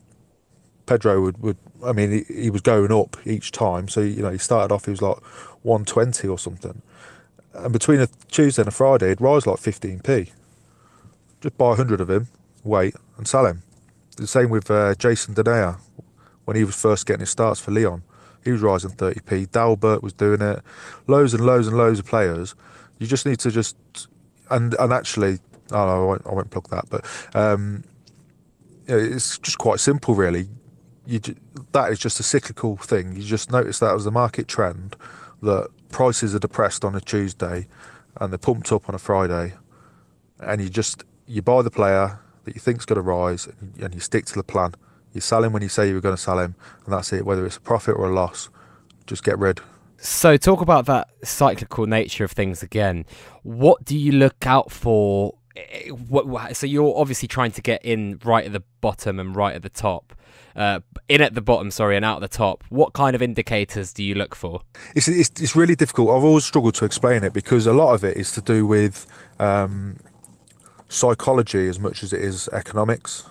[0.85, 3.87] Pedro would, would I mean, he, he was going up each time.
[3.87, 5.17] So you know, he started off, he was like
[5.63, 6.81] 120 or something,
[7.53, 10.31] and between a Tuesday and a Friday, he'd rise like 15p.
[11.41, 12.27] Just buy 100 of him,
[12.63, 13.61] wait, and sell him.
[14.17, 15.77] The same with uh, Jason Denayer
[16.49, 18.01] when he was first getting his starts for Leon.
[18.43, 19.49] He was rising 30p.
[19.49, 20.63] Dalbert was doing it.
[21.05, 22.55] Loads and loads and loads of players.
[22.97, 23.77] You just need to just
[24.49, 25.37] and and actually,
[25.71, 26.89] oh no, I won't, I won't plug that.
[26.89, 27.83] But um,
[28.87, 30.49] it's just quite simple, really.
[31.05, 31.19] You
[31.71, 33.15] that is just a cyclical thing.
[33.15, 34.95] You just notice that as a market trend
[35.43, 37.67] that prices are depressed on a Tuesday
[38.19, 39.53] and they're pumped up on a Friday,
[40.39, 43.47] and you just you buy the player that you think's going to rise
[43.79, 44.73] and you stick to the plan.
[45.13, 46.55] You sell him when you say you were going to sell him,
[46.85, 47.25] and that's it.
[47.25, 48.49] Whether it's a profit or a loss,
[49.07, 49.59] just get rid.
[49.97, 53.05] So, talk about that cyclical nature of things again.
[53.43, 55.35] What do you look out for?
[55.55, 59.63] Eh, so, you're obviously trying to get in right at the bottom and right at
[59.63, 60.13] the top
[60.59, 62.63] uh, in at the bottom, sorry, and out at the top.
[62.69, 64.61] What kind of indicators do you look for?
[64.95, 66.09] It's, it's, it's really difficult.
[66.09, 69.07] I've always struggled to explain it because a lot of it is to do with
[69.39, 69.97] um,
[70.89, 73.23] psychology as much as it is economics.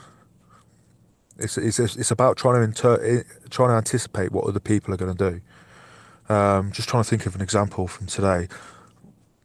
[1.38, 5.16] It's, it's, it's about trying to inter- trying to anticipate what other people are going
[5.16, 6.32] to do.
[6.34, 8.48] Um, just trying to think of an example from today.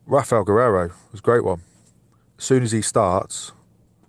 [0.07, 1.61] Raphaël Guerreiro was a great one.
[2.37, 3.53] As soon as he starts,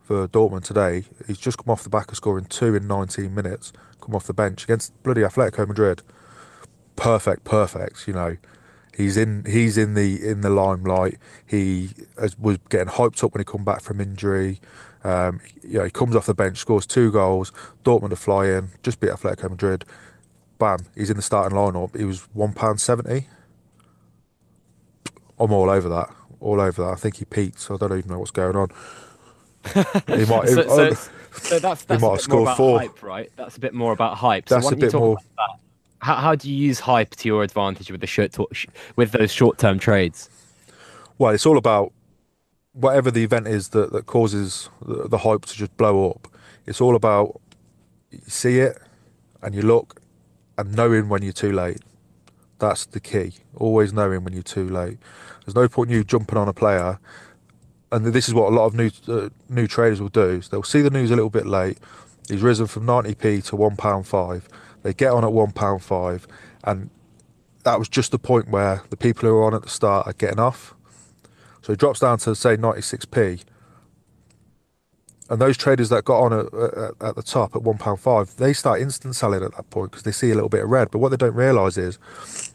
[0.05, 1.05] for Dortmund today.
[1.27, 4.35] He's just come off the back of scoring two in 19 minutes, come off the
[4.35, 6.03] bench against bloody Atletico Madrid.
[6.95, 8.07] Perfect, perfect.
[8.07, 8.37] You know,
[8.97, 11.19] he's in he's in the in the limelight.
[11.45, 11.91] He
[12.39, 14.61] was getting hyped up when he come back from injury.
[15.05, 17.53] Um, you know, he comes off the bench, scores two goals.
[17.85, 19.85] Dortmund are flying, just beat Atletico Madrid.
[20.59, 21.97] Bam, he's in the starting lineup.
[21.97, 23.29] He was one pound seventy.
[25.39, 26.09] I'm all over that,
[26.41, 26.93] all over that.
[26.93, 28.71] I think he peaked, so I don't even know what's going on
[29.73, 29.81] he
[30.29, 30.49] might.
[30.49, 30.95] so, so,
[31.33, 32.79] so, that's that's a bit more about four.
[32.81, 33.31] hype, right?
[33.37, 34.47] That's a bit more about hype.
[34.47, 35.17] That's a bit more.
[35.99, 38.37] How, how do you use hype to your advantage with the short
[38.97, 40.29] with those short term trades?
[41.19, 41.93] Well, it's all about
[42.75, 46.29] whatever the event is that, that causes the, the hype to just blow up.
[46.67, 47.41] It's all about
[48.11, 48.79] you see it
[49.43, 50.01] and you look
[50.59, 51.79] and knowing when you're too late.
[52.59, 53.35] That's the key.
[53.57, 54.99] Always knowing when you're too late.
[55.45, 56.99] There's no point in you jumping on a player
[57.95, 60.43] and this is what a lot of new uh, new traders will do.
[60.43, 61.79] So they'll see the news a little bit late.
[62.29, 64.49] He's risen from 90p to one pound five.
[64.83, 66.27] They get on at one pound five,
[66.65, 66.91] and
[67.63, 70.13] that was just the point where the people who are on at the start are
[70.13, 70.75] getting off.
[71.65, 73.43] So he drops down to say 96p,
[75.31, 78.37] and those traders that got on at, at, at the top at one pound five,
[78.37, 80.91] they start instant selling at that point because they see a little bit of red.
[80.91, 81.99] But what they don't realise is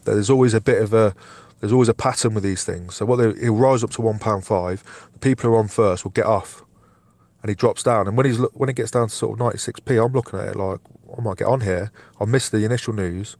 [0.04, 1.12] that there's always a bit of a
[1.58, 2.94] there's always a pattern with these things.
[2.94, 4.84] So what they, he'll rise up to one pound five.
[5.12, 6.62] The people who are on first will get off,
[7.42, 8.06] and he drops down.
[8.06, 10.38] And when he's when it gets down to sort of ninety six p, I'm looking
[10.38, 10.78] at it like
[11.18, 11.90] I might get on here.
[12.20, 13.36] I missed the initial news,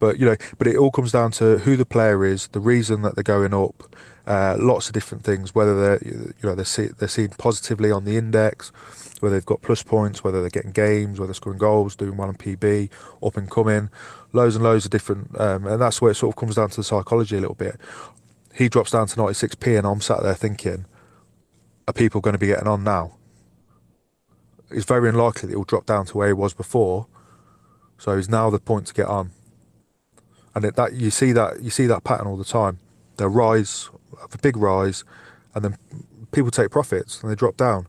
[0.00, 3.02] but you know, but it all comes down to who the player is, the reason
[3.02, 3.94] that they're going up,
[4.26, 5.54] uh, lots of different things.
[5.54, 8.70] Whether they're you know they're see, they're seen positively on the index,
[9.20, 12.28] whether they've got plus points, whether they're getting games, whether they're scoring goals, doing well
[12.28, 12.90] on PB,
[13.22, 13.90] up and coming
[14.32, 16.76] loads and loads of different, um, and that's where it sort of comes down to
[16.76, 17.78] the psychology a little bit.
[18.54, 20.86] He drops down to 96p, and I'm sat there thinking,
[21.86, 23.12] are people going to be getting on now?
[24.70, 27.06] It's very unlikely that he'll drop down to where he was before,
[27.98, 29.30] so he's now the point to get on.
[30.54, 32.78] And it, that you see that you see that pattern all the time.
[33.16, 33.88] They rise,
[34.32, 35.04] a big rise,
[35.54, 35.76] and then
[36.32, 37.86] people take profits and they drop down.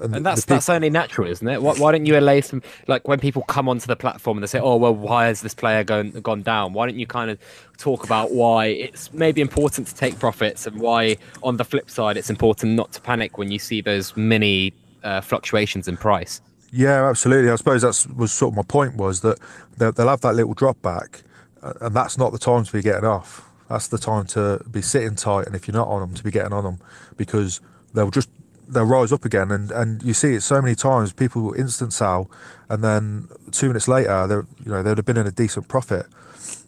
[0.00, 1.62] and that's that's only natural, isn't it?
[1.62, 4.46] Why, why don't you allay some like when people come onto the platform and they
[4.48, 7.38] say, "Oh, well, why has this player gone gone down?" Why don't you kind of
[7.78, 12.16] talk about why it's maybe important to take profits and why, on the flip side,
[12.16, 16.42] it's important not to panic when you see those mini uh, fluctuations in price?
[16.72, 17.50] Yeah, absolutely.
[17.50, 19.38] I suppose that's was sort of my point was that
[19.78, 21.22] they'll, they'll have that little drop back,
[21.62, 23.45] uh, and that's not the time to be getting off.
[23.68, 26.30] That's the time to be sitting tight, and if you're not on them, to be
[26.30, 26.78] getting on them
[27.16, 27.60] because
[27.94, 28.30] they'll just
[28.68, 31.12] they'll rise up again, and, and you see it so many times.
[31.12, 32.30] People will instant sell,
[32.68, 36.06] and then two minutes later, they're you know they'd have been in a decent profit.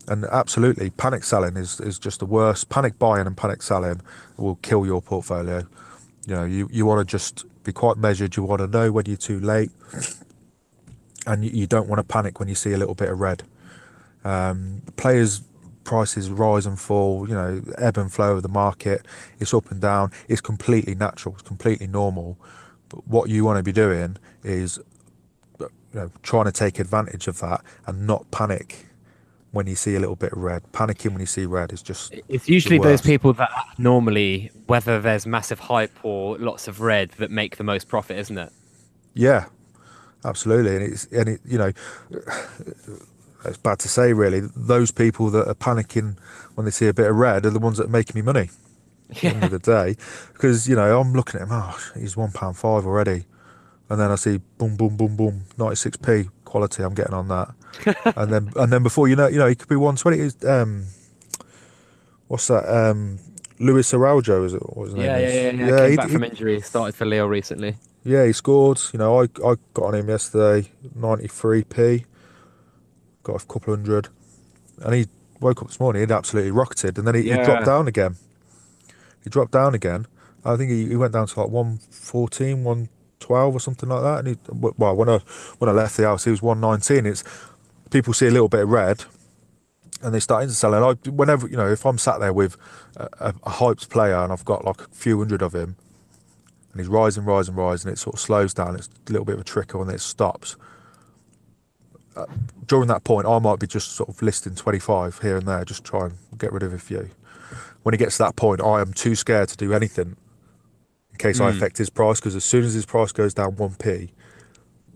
[0.08, 2.70] And absolutely, panic selling is, is just the worst.
[2.70, 4.00] Panic buying and panic selling
[4.38, 5.66] will kill your portfolio.
[6.26, 8.34] You know, you, you want to just be quite measured.
[8.34, 9.70] You want to know when you're too late,
[11.26, 13.42] and you, you don't want to panic when you see a little bit of red.
[14.24, 15.42] Um, players
[15.88, 19.06] prices rise and fall, you know, ebb and flow of the market.
[19.40, 20.12] It's up and down.
[20.28, 21.32] It's completely natural.
[21.32, 22.38] It's completely normal.
[22.90, 24.78] But what you want to be doing is,
[25.58, 28.84] you know, trying to take advantage of that and not panic
[29.52, 30.62] when you see a little bit of red.
[30.72, 32.12] Panicking when you see red is just.
[32.28, 37.30] It's usually those people that normally, whether there's massive hype or lots of red, that
[37.30, 38.52] make the most profit, isn't it?
[39.14, 39.46] Yeah,
[40.22, 40.76] absolutely.
[40.76, 41.72] And it's and it, you know
[43.44, 44.40] it's bad to say really.
[44.40, 46.16] Those people that are panicking
[46.54, 48.50] when they see a bit of red are the ones that are making me money.
[49.10, 49.14] Yeah.
[49.14, 49.96] At the end of the day,
[50.34, 51.52] because you know I'm looking at him.
[51.52, 53.24] Oh, he's one pound five already,
[53.88, 56.82] and then I see boom, boom, boom, boom, ninety six p quality.
[56.82, 57.54] I'm getting on that,
[58.16, 60.30] and then and then before you know, you know, he could be one twenty.
[60.46, 60.88] Um,
[62.26, 62.68] what's that?
[62.68, 63.18] Um,
[63.58, 64.60] Luis Araujo is it?
[64.76, 65.34] What his name yeah, is?
[65.34, 65.78] yeah, yeah, yeah.
[65.78, 66.60] Came he, back he, from injury.
[66.60, 67.76] Started for Leo recently.
[68.04, 68.78] Yeah, he scored.
[68.92, 72.04] You know, I I got on him yesterday, ninety three p
[73.28, 74.08] got a couple hundred,
[74.82, 75.06] and he
[75.40, 76.00] woke up this morning.
[76.00, 77.38] He'd absolutely rocketed, and then he, yeah.
[77.38, 78.16] he dropped down again.
[79.22, 80.06] He dropped down again.
[80.44, 84.18] I think he, he went down to like 114, 112 or something like that.
[84.20, 85.18] And he, well, when I
[85.58, 87.06] when I left the house, he was 119.
[87.06, 87.24] It's
[87.90, 89.04] people see a little bit of red,
[90.02, 90.82] and they start into selling.
[90.82, 92.56] I whenever you know if I'm sat there with
[92.96, 95.76] a, a, a hyped player and I've got like a few hundred of him,
[96.72, 98.76] and he's rising, rising, rising, it sort of slows down.
[98.76, 100.56] It's a little bit of a trickle, and then it stops
[102.66, 105.84] during that point, I might be just sort of listing 25 here and there, just
[105.84, 107.10] try and get rid of a few.
[107.82, 110.16] When he gets to that point, I am too scared to do anything
[111.12, 111.46] in case mm.
[111.46, 111.56] I hmm.
[111.56, 112.20] affect his price.
[112.20, 114.10] Because as soon as his price goes down 1p,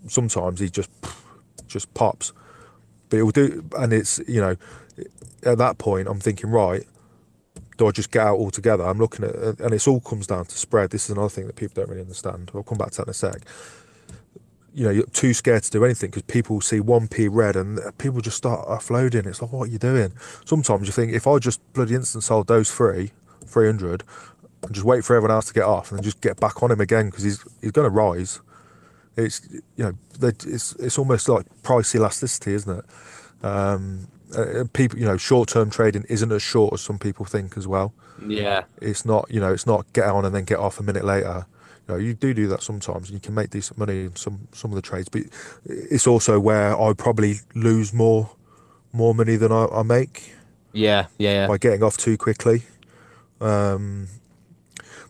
[0.08, 0.90] sometimes he just
[1.66, 2.32] just pops.
[3.08, 4.56] But it will do, and it's you know,
[5.44, 6.84] at that point, I'm thinking, right,
[7.78, 8.84] do I just get out altogether?
[8.84, 10.90] I'm looking at, and it's all comes down to spread.
[10.90, 12.50] This is another thing that people don't really understand.
[12.54, 13.42] I'll come back to that in a sec
[14.74, 18.20] you know, you're too scared to do anything because people see 1p red and people
[18.20, 19.26] just start offloading.
[19.26, 20.12] It's like, what are you doing?
[20.44, 23.12] Sometimes you think, if I just bloody instant sold those three,
[23.44, 24.02] 300,
[24.62, 26.70] and just wait for everyone else to get off and then just get back on
[26.70, 28.40] him again because he's he's going to rise.
[29.16, 29.92] It's you know
[30.22, 33.44] it's it's almost like price elasticity, isn't it?
[33.44, 34.06] Um,
[34.36, 37.66] uh, people, you know, short term trading isn't as short as some people think as
[37.66, 37.92] well.
[38.26, 39.26] Yeah, it's not.
[39.30, 41.46] You know, it's not get on and then get off a minute later
[41.88, 44.48] you, know, you do do that sometimes, and you can make decent money in some
[44.52, 45.08] some of the trades.
[45.08, 45.22] But
[45.64, 48.30] it's also where I probably lose more
[48.92, 50.34] more money than I, I make.
[50.72, 52.62] Yeah, yeah, yeah, by getting off too quickly.
[53.40, 54.08] Um,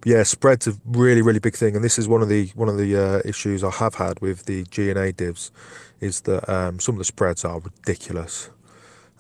[0.05, 2.79] yeah, spread's a really really big thing, and this is one of the one of
[2.79, 5.53] the uh, issues I have had with the G and A divs,
[6.01, 8.51] is that um, some of the spreads are ridiculous.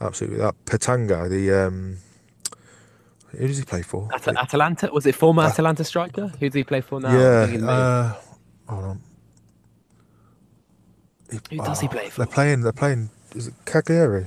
[0.00, 1.98] Absolutely, that Petagna, the um,
[3.38, 4.08] who does he play for?
[4.14, 4.90] At- Atalanta?
[4.92, 6.28] Was it former uh, Atalanta striker?
[6.28, 7.12] Who does he play for now?
[7.16, 7.66] Yeah.
[7.66, 8.14] Uh,
[8.68, 9.00] hold on.
[11.30, 12.18] Who does he play for?
[12.18, 12.60] They're playing.
[12.60, 13.10] They're playing.
[13.34, 14.26] Is it Cagliari?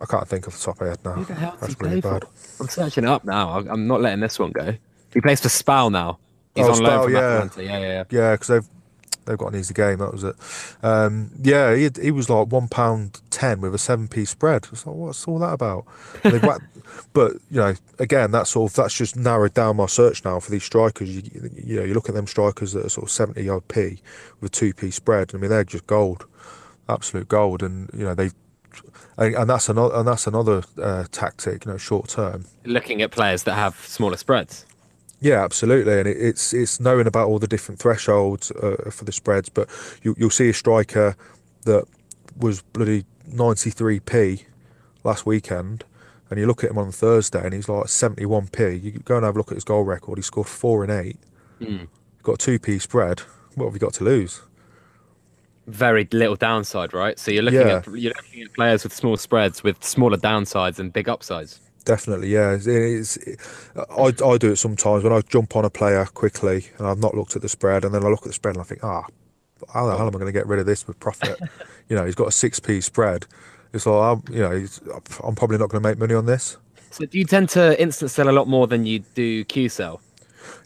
[0.00, 1.12] I can't think of the top of my head now.
[1.12, 2.24] Who the hell does That's he really play bad.
[2.24, 2.62] For?
[2.62, 3.58] I'm searching it up now.
[3.58, 4.74] I'm not letting this one go.
[5.12, 6.18] He plays for Spal now.
[6.54, 7.18] He's oh, on loan from yeah.
[7.18, 7.64] Atalanta.
[7.64, 8.04] Yeah, yeah, yeah.
[8.10, 8.68] Yeah, because they've
[9.24, 9.98] they've got an easy game.
[9.98, 10.36] That was it.
[10.82, 14.66] Um, yeah, he, he was like one pound ten with a seven piece spread.
[14.66, 15.86] I was like, what's all that about?
[17.12, 20.50] But you know, again, that's sort of that's just narrowed down my search now for
[20.50, 21.14] these strikers.
[21.14, 21.22] You,
[21.64, 24.00] you know, you look at them strikers that are sort of seventy odd p
[24.40, 25.34] with a two p spread.
[25.34, 26.26] I mean, they're just gold,
[26.88, 28.30] absolute gold, and you know they.
[29.16, 32.44] And that's another, and that's another uh, tactic, you know, short term.
[32.64, 34.64] Looking at players that have smaller spreads.
[35.20, 39.10] Yeah, absolutely, and it, it's it's knowing about all the different thresholds uh, for the
[39.10, 39.48] spreads.
[39.48, 39.68] But
[40.02, 41.16] you, you'll see a striker
[41.64, 41.86] that
[42.36, 44.44] was bloody ninety three p
[45.02, 45.82] last weekend,
[46.30, 48.70] and you look at him on Thursday, and he's like seventy one p.
[48.74, 50.18] You go and have a look at his goal record.
[50.18, 51.16] He scored four and eight.
[51.60, 51.88] Mm.
[52.22, 53.20] Got two p spread.
[53.54, 54.42] What have you got to lose?
[55.66, 57.18] Very little downside, right?
[57.18, 57.76] So you're looking yeah.
[57.76, 61.60] at you're looking at players with small spreads with smaller downsides and big upsides.
[61.84, 62.52] Definitely, yeah.
[62.52, 63.18] It's, it's,
[63.76, 67.14] I, I do it sometimes when I jump on a player quickly and I've not
[67.14, 69.04] looked at the spread, and then I look at the spread and I think, ah,
[69.72, 71.38] how the hell am I going to get rid of this with profit?
[71.88, 73.26] you know, he's got a six p spread.
[73.72, 74.66] It's like, I'm, you know,
[75.24, 76.56] I'm probably not going to make money on this.
[76.90, 80.00] So, do you tend to instant sell a lot more than you do Q sell?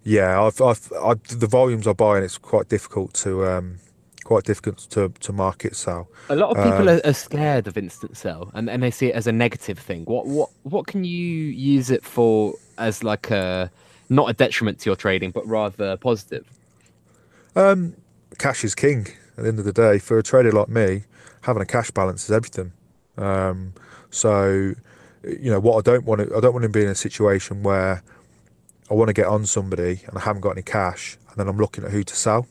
[0.04, 3.78] Yeah, I've, I've, I, the volumes I buy, and it's quite difficult to um,
[4.24, 6.08] quite difficult to, to market sell.
[6.28, 9.08] A lot of people um, are, are, scared of instant sell and, and they see
[9.08, 10.04] it as a negative thing.
[10.04, 13.70] What what what can you use it for as like a
[14.08, 16.46] not a detriment to your trading, but rather positive?
[17.54, 17.94] Um,
[18.38, 19.98] cash is king at the end of the day.
[19.98, 21.04] For a trader like me,
[21.42, 22.72] having a cash balance is everything.
[23.16, 23.74] Um,
[24.10, 24.74] so,
[25.22, 27.62] you know, what I don't want to, I don't want to be in a situation
[27.62, 28.02] where
[28.90, 31.58] I want to get on somebody and I haven't got any cash, and then I'm
[31.58, 32.46] looking at who to sell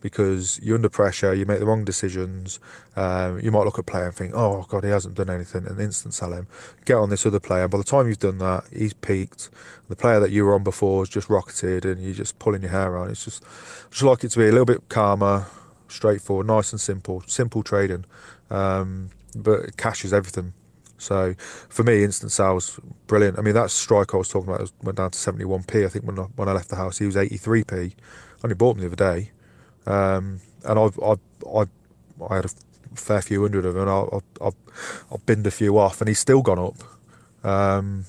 [0.00, 2.58] because you're under pressure, you make the wrong decisions.
[2.96, 5.66] Um, you might look at a player and think, oh, God, he hasn't done anything,
[5.66, 6.46] and instant sell him.
[6.84, 7.68] Get on this other player.
[7.68, 9.50] By the time you've done that, he's peaked.
[9.88, 12.70] The player that you were on before has just rocketed, and you're just pulling your
[12.70, 13.10] hair out.
[13.10, 15.46] It's just, I just like it to be a little bit calmer,
[15.88, 18.06] straightforward, nice and simple, simple trading.
[18.48, 20.52] Um, but cash is everything.
[20.98, 21.34] So
[21.68, 23.38] for me, instant sales, brilliant.
[23.38, 25.86] I mean, that strike I was talking about went down to 71p.
[25.86, 27.72] I think when I, when I left the house, he was 83p.
[27.72, 27.94] I
[28.44, 29.30] only bought him the other day.
[29.86, 31.20] Um, and I've, I've,
[31.54, 31.68] I've,
[32.30, 32.50] I had a
[32.94, 34.54] fair few hundred of them, and I've, I've,
[35.10, 37.48] I've binned a few off, and he's still gone up.
[37.48, 38.04] Um,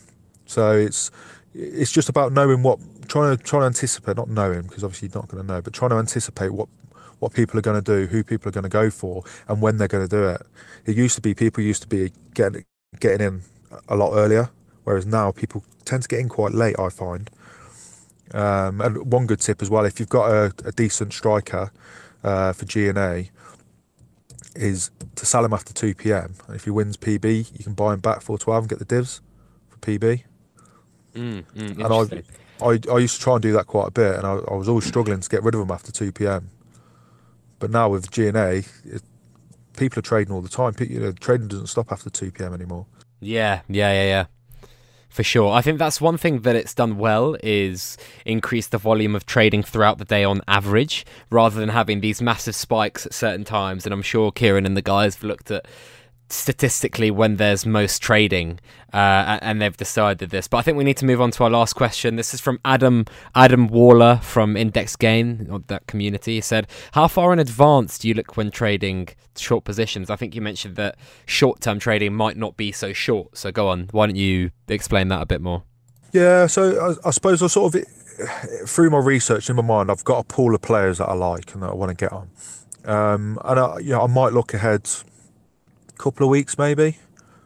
[0.45, 1.11] so it's
[1.53, 5.21] it's just about knowing what trying to trying to anticipate, not knowing because obviously you're
[5.21, 6.67] not going to know, but trying to anticipate what
[7.21, 9.77] what people are going to do, who people are going to go for, and when
[9.77, 10.41] they're going to do it.
[10.85, 12.65] It used to be people used to be getting
[12.99, 13.41] getting in
[13.87, 14.49] a lot earlier,
[14.83, 16.77] whereas now people tend to get in quite late.
[16.79, 17.29] I find.
[18.33, 21.69] Um, and one good tip as well, if you've got a, a decent striker
[22.23, 23.29] uh, for G&A,
[24.55, 26.35] is to sell him after 2 p.m.
[26.47, 28.85] And if he wins PB, you can buy him back for 12 and get the
[28.85, 29.21] divs
[29.67, 30.23] for PB.
[31.13, 32.23] Mm, mm, and
[32.61, 34.53] I, I, I used to try and do that quite a bit, and I, I
[34.53, 36.49] was always struggling to get rid of him after 2 p.m.
[37.61, 38.63] But now with G&A,
[39.77, 40.75] people are trading all the time.
[40.79, 42.53] You know, trading doesn't stop after 2 p.m.
[42.53, 42.87] anymore.
[43.21, 44.25] Yeah, yeah, yeah, yeah
[45.11, 45.51] for sure.
[45.51, 49.61] I think that's one thing that it's done well is increase the volume of trading
[49.61, 53.85] throughout the day on average, rather than having these massive spikes at certain times.
[53.85, 55.65] And I'm sure Kieran and the guys have looked at
[56.31, 58.59] statistically when there's most trading,
[58.93, 60.47] uh, and they've decided this.
[60.47, 62.15] But I think we need to move on to our last question.
[62.15, 63.05] This is from Adam
[63.35, 66.35] Adam Waller from Index Gain, that community.
[66.35, 70.35] He said, "How far in advance do you look when trading short positions?" I think
[70.35, 73.37] you mentioned that short-term trading might not be so short.
[73.37, 73.89] So go on.
[73.91, 75.63] Why don't you explain that a bit more?
[76.11, 76.47] Yeah.
[76.47, 77.85] So I, I suppose I sort of
[78.65, 81.53] through my research in my mind, I've got a pool of players that I like
[81.53, 82.29] and that I want to get on.
[82.85, 84.89] Um, and I, you know, I might look ahead
[86.01, 86.97] couple of weeks maybe,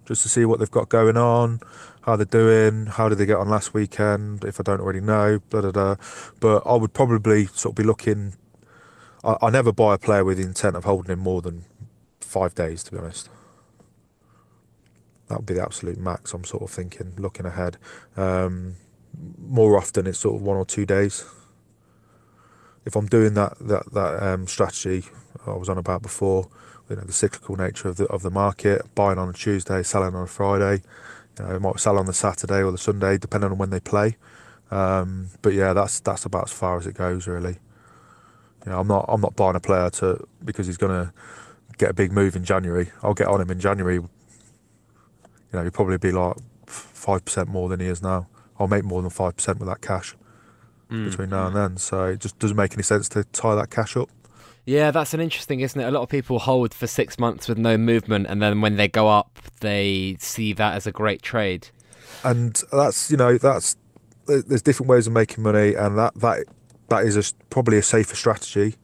[0.06, 1.60] just to see what they've got going on,
[2.03, 5.39] how they're doing, how did they get on last weekend, if I don't already know,
[5.49, 5.95] da da da.
[6.39, 8.36] But I would probably sort of be looking.
[9.24, 11.66] I, I never buy a player with the intent of holding him more than
[12.22, 13.30] five days, to be honest.
[15.28, 16.34] That would be the absolute max.
[16.34, 17.78] I'm sort of thinking, looking ahead.
[18.16, 18.76] Um,
[19.38, 21.26] more often, it's sort of one or two days.
[22.86, 25.03] If I'm doing that that that um, strategy
[25.45, 26.47] I was on about before,
[26.89, 28.93] you know the cyclical nature of the of the market.
[28.95, 30.83] Buying on a Tuesday, selling on a Friday.
[31.38, 33.79] You know, it might sell on the Saturday or the Sunday, depending on when they
[33.79, 34.17] play.
[34.71, 37.57] Um, but yeah, that's that's about as far as it goes, really.
[38.65, 41.13] You know, I'm not I'm not buying a player to because he's going to
[41.77, 42.91] get a big move in January.
[43.03, 43.95] I'll get on him in January.
[43.95, 44.09] You
[45.53, 48.27] know, he'll probably be like five percent more than he is now.
[48.59, 50.15] I'll make more than five percent with that cash
[50.89, 51.09] mm.
[51.09, 51.77] between now and then.
[51.77, 54.09] So it just doesn't make any sense to tie that cash up.
[54.66, 55.86] Yeah, that's an interesting, isn't it?
[55.86, 58.88] A lot of people hold for six months with no movement, and then when they
[58.88, 61.68] go up, they see that as a great trade.
[62.24, 63.76] And that's you know that's
[64.26, 66.45] there's different ways of making money, and that that
[66.89, 68.76] that is a, probably a safer strategy.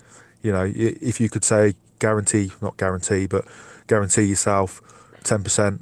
[0.43, 3.45] You know, if you could say guarantee, not guarantee, but
[3.87, 4.81] guarantee yourself
[5.23, 5.81] ten percent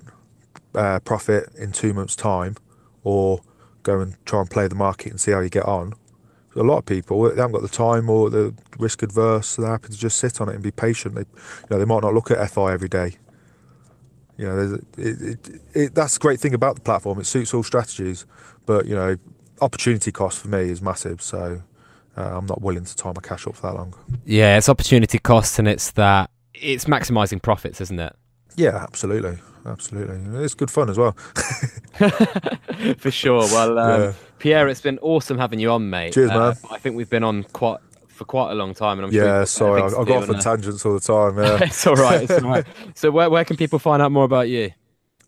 [0.76, 2.56] uh, profit in two months' time,
[3.04, 3.41] or
[3.84, 5.93] go and try and play the market and see how you get on
[6.56, 9.72] a lot of people they haven't got the time or the risk adverse, so they're
[9.72, 11.16] happy to just sit on it and be patient.
[11.16, 13.16] They, you know, they might not look at FI every day.
[14.38, 17.20] You know, it, it, it, that's the great thing about the platform.
[17.20, 18.26] It suits all strategies,
[18.66, 19.18] but you know,
[19.62, 21.22] opportunity cost for me is massive.
[21.22, 21.62] So
[22.18, 23.93] uh, I'm not willing to tie my cash up for that long.
[24.26, 28.16] Yeah, it's opportunity cost, and it's that it's maximising profits, isn't it?
[28.56, 29.38] Yeah, absolutely,
[29.70, 30.43] absolutely.
[30.43, 31.11] It's good fun as well.
[32.97, 33.41] for sure.
[33.41, 34.13] Well, um, yeah.
[34.39, 36.13] Pierre, it's been awesome having you on, mate.
[36.13, 36.57] Cheers, uh, man.
[36.72, 39.39] I think we've been on quite for quite a long time, and I'm yeah.
[39.39, 41.38] Sure sorry, I, I got off on tangents all the time.
[41.38, 42.24] Yeah, it's all right.
[42.24, 42.65] It's all right.
[42.95, 44.72] So, where where can people find out more about you?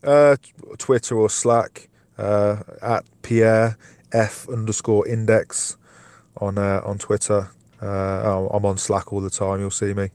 [0.02, 0.36] Uh,
[0.78, 1.88] Twitter or Slack.
[2.18, 3.76] uh, at Pierre
[4.12, 5.76] F underscore index
[6.38, 7.50] on uh, on Twitter.
[7.80, 9.60] Uh, I'm on Slack all the time.
[9.60, 10.10] You'll see me.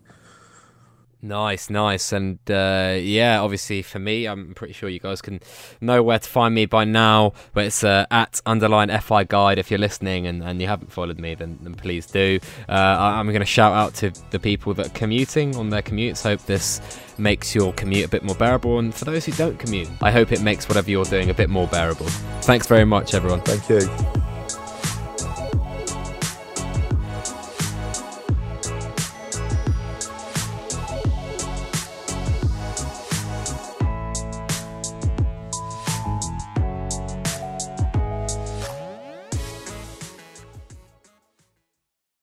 [1.19, 5.39] Nice, nice, and uh, yeah, obviously for me, I'm pretty sure you guys can
[5.81, 7.33] know where to find me by now.
[7.53, 11.17] But it's uh, at underline fi guide if you're listening and, and you haven't followed
[11.17, 12.39] me, then, then please do.
[12.69, 16.21] Uh, I'm going to shout out to the people that are commuting on their commutes.
[16.21, 16.81] Hope this
[17.17, 20.31] makes your commute a bit more bearable, and for those who don't commute, I hope
[20.31, 22.05] it makes whatever you're doing a bit more bearable.
[22.41, 23.41] Thanks very much, everyone.
[23.41, 24.36] Thank you.